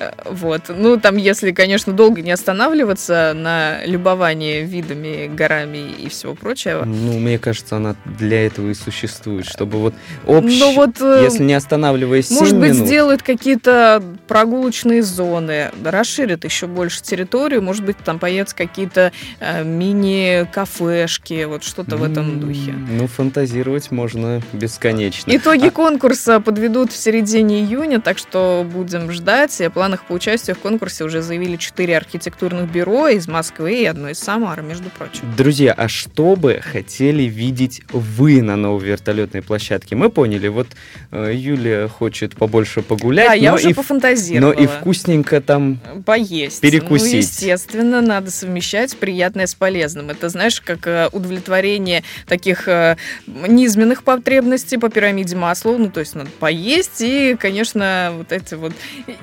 Э, 0.00 0.10
вот. 0.24 0.62
Ну, 0.68 0.98
там, 0.98 1.16
если, 1.16 1.52
конечно, 1.52 1.92
долго 1.92 2.22
не 2.22 2.32
останавливаться 2.32 3.32
на 3.34 3.84
любовании 3.86 4.62
видами, 4.62 5.30
горами 5.32 5.78
и 5.98 6.08
всего 6.08 6.34
прочего. 6.34 6.84
Ну, 6.84 7.18
мне 7.18 7.38
кажется, 7.38 7.76
она 7.76 7.94
для 8.04 8.46
этого 8.46 8.70
и 8.70 8.74
существует, 8.74 9.46
чтобы 9.46 9.78
вот 9.78 9.94
общ... 10.26 10.52
ну, 10.58 10.74
вот, 10.74 11.00
э, 11.00 11.20
если 11.22 11.44
не 11.44 11.54
останавливаясь 11.54 12.30
Может 12.30 12.58
быть, 12.58 12.72
минут... 12.74 12.86
сделают 12.88 13.22
какие-то 13.22 14.02
прогулочные 14.26 15.02
зоны, 15.02 15.70
расширят 15.84 16.44
еще 16.44 16.66
больше 16.66 17.02
территорию, 17.02 17.43
историю, 17.44 17.62
может 17.62 17.84
быть, 17.84 17.98
там 17.98 18.18
появятся 18.18 18.56
какие-то 18.56 19.12
э, 19.38 19.64
мини-кафешки, 19.64 21.44
вот 21.44 21.62
что-то 21.62 21.98
в 21.98 22.02
этом 22.02 22.40
духе. 22.40 22.72
Ну, 22.72 23.06
фантазировать 23.06 23.90
можно 23.90 24.40
бесконечно. 24.54 25.30
Итоги 25.30 25.66
а... 25.66 25.70
конкурса 25.70 26.40
подведут 26.40 26.90
в 26.90 26.96
середине 26.96 27.60
июня, 27.60 28.00
так 28.00 28.16
что 28.16 28.66
будем 28.70 29.10
ждать. 29.12 29.60
И 29.60 29.64
о 29.64 29.70
планах 29.70 30.04
по 30.04 30.12
участию 30.12 30.56
в 30.56 30.58
конкурсе 30.60 31.04
уже 31.04 31.20
заявили 31.20 31.56
четыре 31.56 31.98
архитектурных 31.98 32.70
бюро 32.70 33.08
из 33.08 33.28
Москвы 33.28 33.82
и 33.82 33.84
одно 33.84 34.08
из 34.08 34.18
Самары, 34.18 34.62
между 34.62 34.88
прочим. 34.88 35.20
Друзья, 35.36 35.74
а 35.76 35.88
что 35.88 36.36
бы 36.36 36.62
хотели 36.62 37.24
видеть 37.24 37.82
вы 37.90 38.40
на 38.40 38.56
новой 38.56 38.86
вертолетной 38.86 39.42
площадке? 39.42 39.96
Мы 39.96 40.08
поняли, 40.08 40.48
вот 40.48 40.68
э, 41.10 41.32
Юлия 41.34 41.88
хочет 41.88 42.36
побольше 42.36 42.80
погулять. 42.80 43.26
Да, 43.26 43.34
я 43.34 43.54
уже 43.54 43.70
и, 43.70 43.74
пофантазировала. 43.74 44.54
Но 44.54 44.58
и 44.58 44.66
вкусненько 44.66 45.42
там 45.42 45.78
поесть. 46.06 46.62
Перекусить. 46.62 47.14
Ну, 47.14 47.20
естественно, 47.24 48.00
надо 48.00 48.30
совмещать 48.30 48.96
приятное 48.96 49.46
с 49.46 49.54
полезным. 49.54 50.10
Это, 50.10 50.28
знаешь, 50.28 50.60
как 50.60 50.86
э, 50.86 51.08
удовлетворение 51.12 52.02
таких 52.26 52.68
э, 52.68 52.96
низменных 53.26 54.04
потребностей 54.04 54.78
по 54.78 54.88
пирамиде 54.88 55.36
масла. 55.36 55.76
Ну, 55.76 55.90
то 55.90 56.00
есть 56.00 56.14
надо 56.14 56.30
поесть 56.38 57.00
и, 57.00 57.36
конечно, 57.38 58.12
вот 58.16 58.32
эти 58.32 58.54
вот 58.54 58.72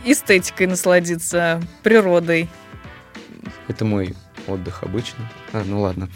эстетикой 0.05 0.67
насладиться, 0.67 1.61
природой. 1.83 2.49
Это 3.67 3.85
мой 3.85 4.15
отдых 4.47 4.83
обычно. 4.83 5.29
А, 5.53 5.63
ну 5.65 5.81
ладно. 5.81 6.09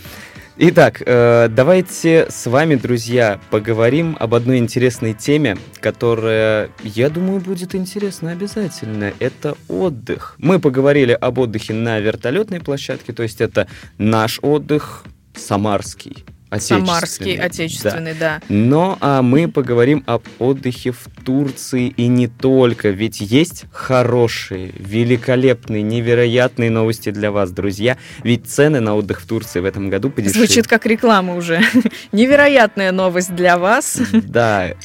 Итак, 0.58 1.04
э, 1.06 1.50
давайте 1.50 2.28
с 2.30 2.46
вами, 2.46 2.76
друзья, 2.76 3.42
поговорим 3.50 4.16
об 4.22 4.34
одной 4.34 4.60
интересной 4.60 5.14
теме, 5.14 5.58
которая, 5.82 6.70
я 6.82 7.10
думаю, 7.10 7.42
будет 7.42 7.76
интересна 7.76 8.32
обязательно. 8.32 9.12
Это 9.20 9.58
отдых. 9.68 10.36
Мы 10.38 10.60
поговорили 10.60 11.12
об 11.12 11.40
отдыхе 11.40 11.74
на 11.74 12.00
вертолетной 12.00 12.62
площадке, 12.62 13.12
то 13.12 13.24
есть 13.24 13.42
это 13.42 13.68
наш 13.98 14.40
отдых 14.42 15.04
самарский. 15.36 16.24
Отечественный. 16.50 16.86
Самарский, 16.86 17.36
отечественный, 17.36 18.14
да. 18.14 18.40
да. 18.40 18.42
Но 18.50 18.98
а 19.02 19.22
мы 19.22 19.48
поговорим 19.48 20.04
об 20.06 20.24
отдыхе 20.40 20.92
в 20.92 21.08
Турции 21.26 21.88
и 21.88 22.08
не 22.08 22.28
только, 22.28 22.90
ведь 22.90 23.20
есть 23.20 23.66
хорошие, 23.72 24.72
великолепные, 24.78 25.82
невероятные 25.82 26.70
новости 26.70 27.10
для 27.10 27.32
вас, 27.32 27.52
друзья. 27.52 27.98
Ведь 28.24 28.48
цены 28.48 28.80
на 28.80 28.96
отдых 28.96 29.22
в 29.22 29.28
Турции 29.28 29.60
в 29.60 29.66
этом 29.66 29.90
году 29.90 30.10
подешевели. 30.10 30.46
Звучит 30.46 30.68
как 30.68 30.86
реклама 30.86 31.36
уже. 31.36 31.62
Невероятная 32.12 32.92
новость 32.92 33.36
для 33.36 33.58
вас. 33.58 34.00
Да, 34.12 34.76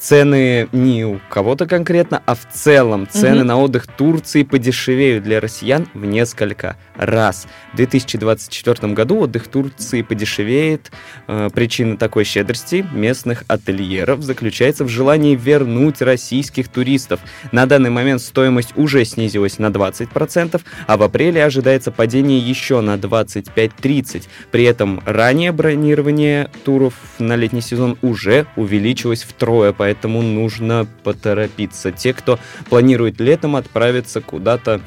цены 0.00 0.68
не 0.72 1.04
у 1.04 1.20
кого-то 1.28 1.66
конкретно, 1.66 2.22
а 2.24 2.34
в 2.34 2.46
целом 2.52 3.06
цены 3.08 3.40
угу. 3.40 3.44
на 3.44 3.58
отдых 3.58 3.86
Турции 3.86 4.42
подешевеют 4.42 5.24
для 5.24 5.40
россиян 5.40 5.88
в 5.94 6.04
несколько 6.04 6.76
раз. 7.00 7.46
В 7.72 7.76
2024 7.76 8.92
году 8.92 9.20
отдых 9.20 9.48
Турции 9.48 10.02
подешевеет. 10.02 10.92
Э, 11.26 11.48
причина 11.52 11.96
такой 11.96 12.24
щедрости 12.24 12.86
местных 12.92 13.44
ательеров 13.48 14.22
заключается 14.22 14.84
в 14.84 14.88
желании 14.88 15.34
вернуть 15.34 16.02
российских 16.02 16.68
туристов. 16.68 17.20
На 17.52 17.66
данный 17.66 17.90
момент 17.90 18.20
стоимость 18.20 18.76
уже 18.76 19.04
снизилась 19.04 19.58
на 19.58 19.70
20%, 19.70 20.60
а 20.86 20.96
в 20.96 21.02
апреле 21.02 21.44
ожидается 21.44 21.90
падение 21.90 22.38
еще 22.38 22.80
на 22.80 22.94
25-30%. 22.94 24.24
При 24.50 24.64
этом 24.64 25.02
ранее 25.06 25.52
бронирование 25.52 26.50
туров 26.64 26.94
на 27.18 27.36
летний 27.36 27.60
сезон 27.60 27.96
уже 28.02 28.46
увеличилось 28.56 29.22
втрое, 29.22 29.72
поэтому 29.72 30.10
поэтому 30.10 30.22
нужно 30.22 30.86
поторопиться. 31.02 31.92
Те, 31.92 32.12
кто 32.12 32.38
планирует 32.68 33.20
летом 33.20 33.56
отправиться 33.56 34.20
куда-то 34.20 34.80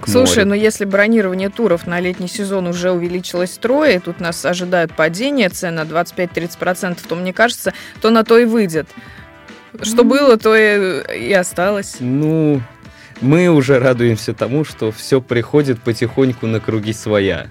к 0.00 0.08
Слушай, 0.08 0.38
морю. 0.38 0.50
но 0.50 0.54
если 0.54 0.84
бронирование 0.84 1.48
туров 1.48 1.86
на 1.86 1.98
летний 1.98 2.28
сезон 2.28 2.66
уже 2.68 2.92
увеличилось 2.92 3.50
трое, 3.58 3.96
и 3.96 3.98
тут 3.98 4.20
нас 4.20 4.44
ожидают 4.44 4.94
падение 4.94 5.48
цен 5.48 5.74
на 5.74 5.82
25-30%, 5.82 6.98
то 7.08 7.16
мне 7.16 7.32
кажется, 7.32 7.72
то 8.00 8.10
на 8.10 8.24
то 8.24 8.38
и 8.38 8.44
выйдет. 8.44 8.88
Что 9.82 10.04
было, 10.04 10.36
то 10.36 10.56
и, 10.56 11.28
и 11.28 11.32
осталось. 11.32 11.96
Ну, 12.00 12.62
мы 13.20 13.48
уже 13.48 13.78
радуемся 13.78 14.34
тому, 14.34 14.64
что 14.64 14.92
все 14.92 15.20
приходит 15.20 15.80
потихоньку 15.82 16.46
на 16.46 16.60
круги 16.60 16.92
своя. 16.92 17.48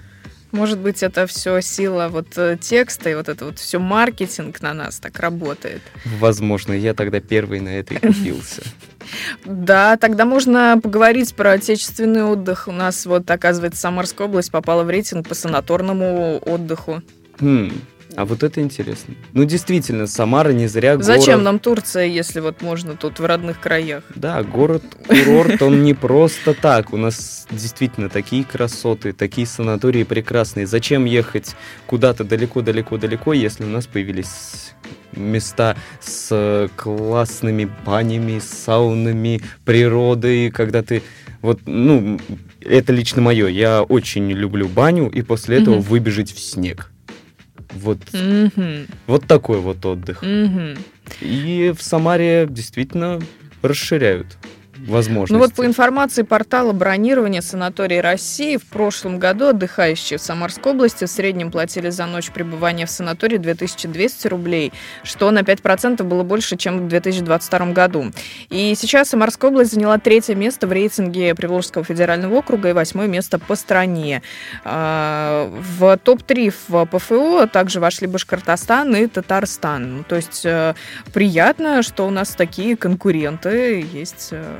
Может 0.50 0.78
быть, 0.78 1.02
это 1.02 1.26
все 1.26 1.60
сила 1.60 2.08
вот 2.08 2.38
э, 2.38 2.56
текста 2.58 3.10
и 3.10 3.14
вот 3.14 3.28
это 3.28 3.44
вот 3.44 3.58
все 3.58 3.78
маркетинг 3.78 4.62
на 4.62 4.72
нас 4.72 4.98
так 4.98 5.18
работает. 5.20 5.82
Возможно, 6.18 6.72
я 6.72 6.94
тогда 6.94 7.20
первый 7.20 7.60
на 7.60 7.68
это 7.68 7.94
и 7.94 7.98
купился. 7.98 8.62
Да, 9.44 9.96
тогда 9.96 10.24
можно 10.24 10.78
поговорить 10.82 11.34
про 11.34 11.52
отечественный 11.52 12.24
отдых. 12.24 12.68
У 12.68 12.72
нас 12.72 13.06
вот, 13.06 13.30
оказывается, 13.30 13.80
Самарская 13.80 14.26
область 14.26 14.50
попала 14.50 14.82
в 14.82 14.90
рейтинг 14.90 15.28
по 15.28 15.34
санаторному 15.34 16.40
отдыху. 16.44 17.02
Хм, 17.40 17.70
а 18.16 18.24
вот 18.24 18.42
это 18.42 18.60
интересно. 18.60 19.14
Ну, 19.32 19.44
действительно, 19.44 20.06
Самара 20.06 20.50
не 20.50 20.66
зря 20.66 20.96
город... 20.96 21.06
Зачем 21.06 21.42
нам 21.42 21.58
Турция, 21.58 22.06
если 22.06 22.40
вот 22.40 22.62
можно 22.62 22.96
тут 22.96 23.20
в 23.20 23.24
родных 23.24 23.60
краях? 23.60 24.02
Да, 24.14 24.42
город-курорт, 24.42 25.62
он 25.62 25.82
не 25.82 25.94
просто 25.94 26.54
так. 26.54 26.92
У 26.92 26.96
нас 26.96 27.46
действительно 27.50 28.08
такие 28.08 28.44
красоты, 28.44 29.12
такие 29.12 29.46
санатории 29.46 30.04
прекрасные. 30.04 30.66
Зачем 30.66 31.04
ехать 31.04 31.54
куда-то 31.86 32.24
далеко-далеко-далеко, 32.24 33.34
если 33.34 33.64
у 33.64 33.68
нас 33.68 33.86
появились 33.86 34.72
места 35.18 35.76
с 36.00 36.68
классными 36.76 37.68
банями, 37.84 38.38
саунами, 38.38 39.40
природой, 39.64 40.50
когда 40.50 40.82
ты 40.82 41.02
вот, 41.42 41.60
ну, 41.66 42.18
это 42.60 42.92
лично 42.92 43.22
мое. 43.22 43.48
Я 43.48 43.82
очень 43.82 44.30
люблю 44.30 44.68
баню 44.68 45.08
и 45.08 45.22
после 45.22 45.58
этого 45.58 45.76
mm-hmm. 45.76 45.88
выбежать 45.88 46.32
в 46.32 46.40
снег. 46.40 46.90
Вот, 47.72 47.98
mm-hmm. 48.12 48.90
вот 49.06 49.26
такой 49.26 49.60
вот 49.60 49.84
отдых. 49.84 50.22
Mm-hmm. 50.22 50.78
И 51.20 51.74
в 51.76 51.82
Самаре 51.82 52.46
действительно 52.48 53.20
расширяют 53.62 54.36
возможности. 54.86 55.32
Ну 55.32 55.38
вот 55.38 55.54
по 55.54 55.64
информации 55.66 56.22
портала 56.22 56.72
бронирования 56.72 57.40
санаторий 57.40 58.00
России, 58.00 58.56
в 58.56 58.64
прошлом 58.64 59.18
году 59.18 59.48
отдыхающие 59.48 60.18
в 60.18 60.22
Самарской 60.22 60.72
области 60.72 61.04
в 61.04 61.08
среднем 61.08 61.50
платили 61.50 61.90
за 61.90 62.06
ночь 62.06 62.30
пребывания 62.30 62.86
в 62.86 62.90
санатории 62.90 63.38
2200 63.38 64.28
рублей, 64.28 64.72
что 65.02 65.30
на 65.30 65.40
5% 65.40 66.02
было 66.02 66.22
больше, 66.22 66.56
чем 66.56 66.86
в 66.86 66.88
2022 66.88 67.72
году. 67.72 68.12
И 68.50 68.74
сейчас 68.76 69.08
Самарская 69.10 69.50
область 69.50 69.72
заняла 69.72 69.98
третье 69.98 70.34
место 70.34 70.66
в 70.66 70.72
рейтинге 70.72 71.34
Приволжского 71.34 71.84
федерального 71.84 72.36
округа 72.36 72.70
и 72.70 72.72
восьмое 72.72 73.06
место 73.06 73.38
по 73.38 73.56
стране. 73.56 74.22
А, 74.64 75.50
в 75.78 75.96
топ-3 75.98 76.54
в 76.68 76.86
ПФО 76.86 77.46
также 77.46 77.80
вошли 77.80 78.06
Башкортостан 78.06 78.94
и 78.96 79.06
Татарстан. 79.06 79.98
Ну, 79.98 80.04
то 80.04 80.16
есть 80.16 80.44
э, 80.44 80.74
приятно, 81.12 81.82
что 81.82 82.06
у 82.06 82.10
нас 82.10 82.30
такие 82.30 82.76
конкуренты 82.76 83.86
есть 83.92 84.28
э, 84.32 84.56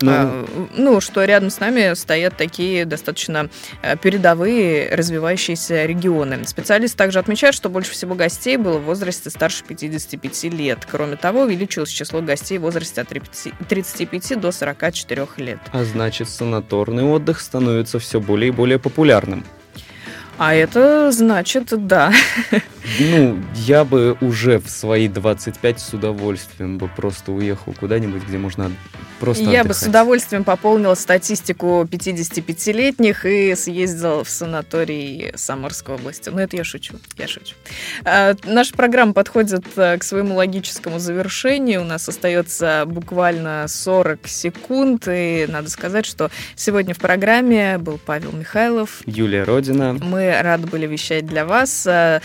Ну, 0.00 0.12
а, 0.12 0.46
ну, 0.76 1.00
что 1.00 1.24
рядом 1.24 1.50
с 1.50 1.58
нами 1.58 1.94
стоят 1.94 2.36
такие 2.36 2.84
достаточно 2.84 3.48
э, 3.82 3.96
передовые 3.96 4.94
развивающиеся 4.94 5.86
регионы. 5.86 6.44
Специалисты 6.46 6.96
также 6.96 7.18
отмечают, 7.18 7.56
что 7.56 7.68
больше 7.68 7.92
всего 7.92 8.14
гостей 8.14 8.56
было 8.56 8.78
в 8.78 8.84
возрасте 8.84 9.30
старше 9.30 9.64
55 9.64 10.44
лет. 10.44 10.86
Кроме 10.88 11.16
того, 11.16 11.42
увеличилось 11.42 11.90
число 11.90 12.20
гостей 12.22 12.58
в 12.58 12.62
возрасте 12.62 13.00
от 13.00 13.08
35 13.08 14.40
до 14.40 14.52
44 14.52 15.26
лет. 15.38 15.58
А 15.72 15.84
значит, 15.84 16.28
санаторный 16.28 17.04
отдых 17.04 17.40
становится 17.40 17.98
все 17.98 18.20
более 18.20 18.48
и 18.48 18.52
более 18.52 18.78
популярным. 18.78 19.44
А 20.38 20.54
это 20.54 21.10
значит, 21.10 21.66
да. 21.86 22.12
Ну, 23.00 23.42
я 23.54 23.84
бы 23.84 24.16
уже 24.20 24.58
в 24.58 24.68
свои 24.70 25.08
25 25.08 25.80
с 25.80 25.92
удовольствием 25.92 26.78
бы 26.78 26.88
просто 26.88 27.32
уехал 27.32 27.74
куда-нибудь, 27.78 28.22
где 28.26 28.38
можно 28.38 28.70
просто 29.20 29.44
Я 29.44 29.60
отдыхать. 29.60 29.66
бы 29.66 29.74
с 29.74 29.82
удовольствием 29.88 30.44
пополнила 30.44 30.94
статистику 30.94 31.86
55-летних 31.90 33.26
и 33.26 33.54
съездил 33.54 34.24
в 34.24 34.30
санаторий 34.30 35.32
Самарской 35.34 35.96
области. 35.96 36.28
Но 36.30 36.40
это 36.40 36.56
я 36.56 36.64
шучу, 36.64 36.94
я 37.16 37.26
шучу. 37.28 37.54
А, 38.04 38.34
наша 38.44 38.74
программа 38.74 39.12
подходит 39.12 39.64
э, 39.76 39.98
к 39.98 40.04
своему 40.04 40.36
логическому 40.36 40.98
завершению. 40.98 41.82
У 41.82 41.84
нас 41.84 42.08
остается 42.08 42.84
буквально 42.86 43.66
40 43.68 44.26
секунд. 44.28 45.08
И 45.08 45.46
надо 45.48 45.68
сказать, 45.70 46.06
что 46.06 46.30
сегодня 46.54 46.94
в 46.94 46.98
программе 46.98 47.78
был 47.78 47.98
Павел 48.04 48.32
Михайлов. 48.32 49.02
Юлия 49.06 49.44
Родина. 49.44 49.94
Мы 50.00 50.40
рады 50.40 50.66
были 50.66 50.86
вещать 50.86 51.26
для 51.26 51.44
вас. 51.44 51.86
Э, 51.86 52.20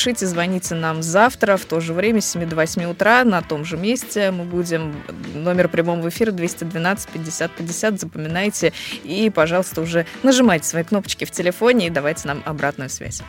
пишите, 0.00 0.26
звоните 0.26 0.74
нам 0.74 1.02
завтра 1.02 1.58
в 1.58 1.66
то 1.66 1.78
же 1.80 1.92
время, 1.92 2.22
с 2.22 2.30
7 2.30 2.48
до 2.48 2.56
8 2.56 2.84
утра, 2.84 3.22
на 3.22 3.42
том 3.42 3.66
же 3.66 3.76
месте. 3.76 4.30
Мы 4.30 4.44
будем 4.44 4.94
номер 5.34 5.68
прямого 5.68 6.08
эфира 6.08 6.30
эфира 6.30 6.32
212 6.32 7.10
50 7.10 7.50
50. 7.50 8.00
Запоминайте 8.00 8.72
и, 9.04 9.28
пожалуйста, 9.28 9.82
уже 9.82 10.06
нажимайте 10.22 10.66
свои 10.66 10.84
кнопочки 10.84 11.26
в 11.26 11.30
телефоне 11.30 11.88
и 11.88 11.90
давайте 11.90 12.28
нам 12.28 12.42
обратную 12.46 12.88
связь. 12.88 13.22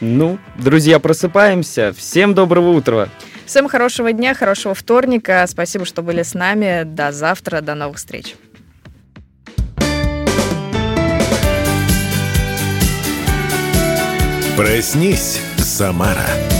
Ну, 0.00 0.40
друзья, 0.58 0.98
просыпаемся. 0.98 1.94
Всем 1.96 2.34
доброго 2.34 2.70
утра. 2.70 3.08
Всем 3.46 3.68
хорошего 3.68 4.12
дня, 4.12 4.34
хорошего 4.34 4.74
вторника. 4.74 5.46
Спасибо, 5.46 5.84
что 5.84 6.02
были 6.02 6.24
с 6.24 6.34
нами. 6.34 6.82
До 6.82 7.12
завтра, 7.12 7.60
до 7.60 7.76
новых 7.76 7.98
встреч. 7.98 8.34
Проснись, 14.56 15.38
Самара. 15.58 16.55